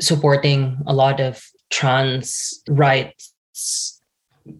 supporting 0.00 0.78
a 0.86 0.94
lot 0.94 1.20
of 1.20 1.42
trans 1.70 2.62
rights 2.68 3.32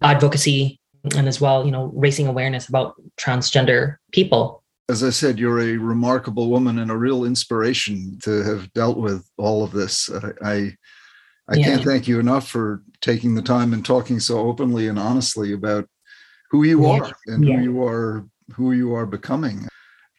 advocacy 0.02 0.80
and 1.14 1.28
as 1.28 1.40
well, 1.40 1.64
you 1.64 1.70
know, 1.70 1.90
raising 1.94 2.26
awareness 2.26 2.68
about 2.68 2.94
transgender 3.16 3.96
people. 4.12 4.62
As 4.88 5.02
I 5.02 5.10
said, 5.10 5.38
you're 5.38 5.60
a 5.60 5.76
remarkable 5.76 6.48
woman 6.48 6.78
and 6.78 6.90
a 6.90 6.96
real 6.96 7.24
inspiration 7.24 8.18
to 8.22 8.42
have 8.44 8.72
dealt 8.72 8.98
with 8.98 9.28
all 9.36 9.64
of 9.64 9.72
this. 9.72 10.08
I 10.42 10.76
I, 11.48 11.56
yeah. 11.56 11.64
can't 11.64 11.84
thank 11.84 12.08
you 12.08 12.18
enough 12.18 12.48
for 12.48 12.82
taking 13.00 13.34
the 13.34 13.42
time 13.42 13.72
and 13.72 13.84
talking 13.84 14.18
so 14.18 14.38
openly 14.38 14.88
and 14.88 14.98
honestly 14.98 15.52
about 15.52 15.88
who 16.50 16.64
you 16.64 16.84
yeah. 16.84 17.00
are 17.00 17.12
and 17.26 17.44
yeah. 17.44 17.56
who 17.56 17.62
you 17.62 17.84
are 17.84 18.26
who 18.52 18.72
you 18.72 18.94
are 18.94 19.06
becoming. 19.06 19.66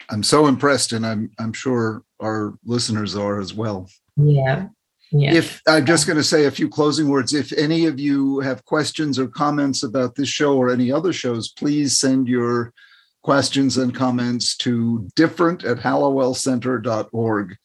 I'm 0.09 0.23
so 0.23 0.47
impressed 0.47 0.93
and 0.93 1.05
I'm 1.05 1.31
I'm 1.39 1.53
sure 1.53 2.03
our 2.21 2.53
listeners 2.63 3.15
are 3.15 3.39
as 3.39 3.53
well. 3.53 3.89
Yeah. 4.15 4.67
Yeah. 5.11 5.33
If 5.33 5.61
I'm 5.67 5.85
just 5.85 6.05
going 6.05 6.17
to 6.17 6.23
say 6.23 6.45
a 6.45 6.51
few 6.51 6.67
closing 6.67 7.07
words, 7.07 7.33
if 7.33 7.53
any 7.53 7.85
of 7.85 7.99
you 7.99 8.39
have 8.41 8.65
questions 8.65 9.17
or 9.17 9.27
comments 9.27 9.83
about 9.83 10.15
this 10.15 10.27
show 10.29 10.57
or 10.57 10.69
any 10.69 10.91
other 10.91 11.13
shows, 11.13 11.49
please 11.49 11.97
send 11.97 12.27
your 12.27 12.73
questions 13.23 13.77
and 13.77 13.95
comments 13.95 14.55
to 14.57 15.07
different 15.15 15.63
at 15.63 15.77
hallowellcenter.org. 15.77 17.57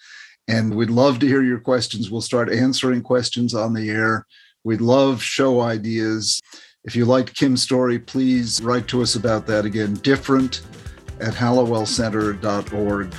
And 0.48 0.74
we'd 0.74 0.90
love 0.90 1.18
to 1.20 1.26
hear 1.26 1.42
your 1.42 1.60
questions. 1.60 2.10
We'll 2.10 2.20
start 2.20 2.52
answering 2.52 3.02
questions 3.02 3.54
on 3.54 3.72
the 3.72 3.90
air. 3.90 4.26
We'd 4.64 4.80
love 4.80 5.22
show 5.22 5.60
ideas. 5.60 6.40
If 6.84 6.96
you 6.96 7.04
liked 7.04 7.36
Kim's 7.36 7.62
story, 7.62 7.98
please 7.98 8.60
write 8.60 8.88
to 8.88 9.02
us 9.02 9.14
about 9.14 9.46
that 9.46 9.64
again. 9.64 9.94
Different 9.94 10.62
at 11.20 11.34
hallowellcenter.org. 11.34 13.14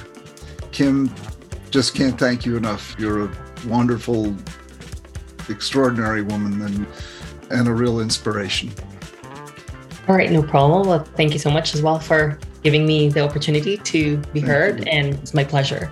Kim, 0.71 1.13
just 1.71 1.95
can't 1.95 2.19
thank 2.19 2.45
you 2.45 2.57
enough. 2.57 2.95
You're 2.99 3.25
a 3.25 3.35
wonderful, 3.65 4.35
extraordinary 5.49 6.21
woman 6.21 6.61
and, 6.61 6.87
and 7.51 7.67
a 7.67 7.73
real 7.73 7.99
inspiration. 7.99 8.71
All 10.07 10.15
right, 10.15 10.31
no 10.31 10.43
problem. 10.43 10.87
Well, 10.87 11.03
thank 11.03 11.33
you 11.33 11.39
so 11.39 11.49
much 11.49 11.73
as 11.73 11.81
well 11.81 11.99
for 11.99 12.37
giving 12.61 12.85
me 12.85 13.09
the 13.09 13.21
opportunity 13.21 13.77
to 13.77 14.17
be 14.17 14.41
thank 14.41 14.45
heard, 14.45 14.79
you. 14.79 14.85
and 14.91 15.13
it's 15.15 15.33
my 15.33 15.43
pleasure. 15.43 15.91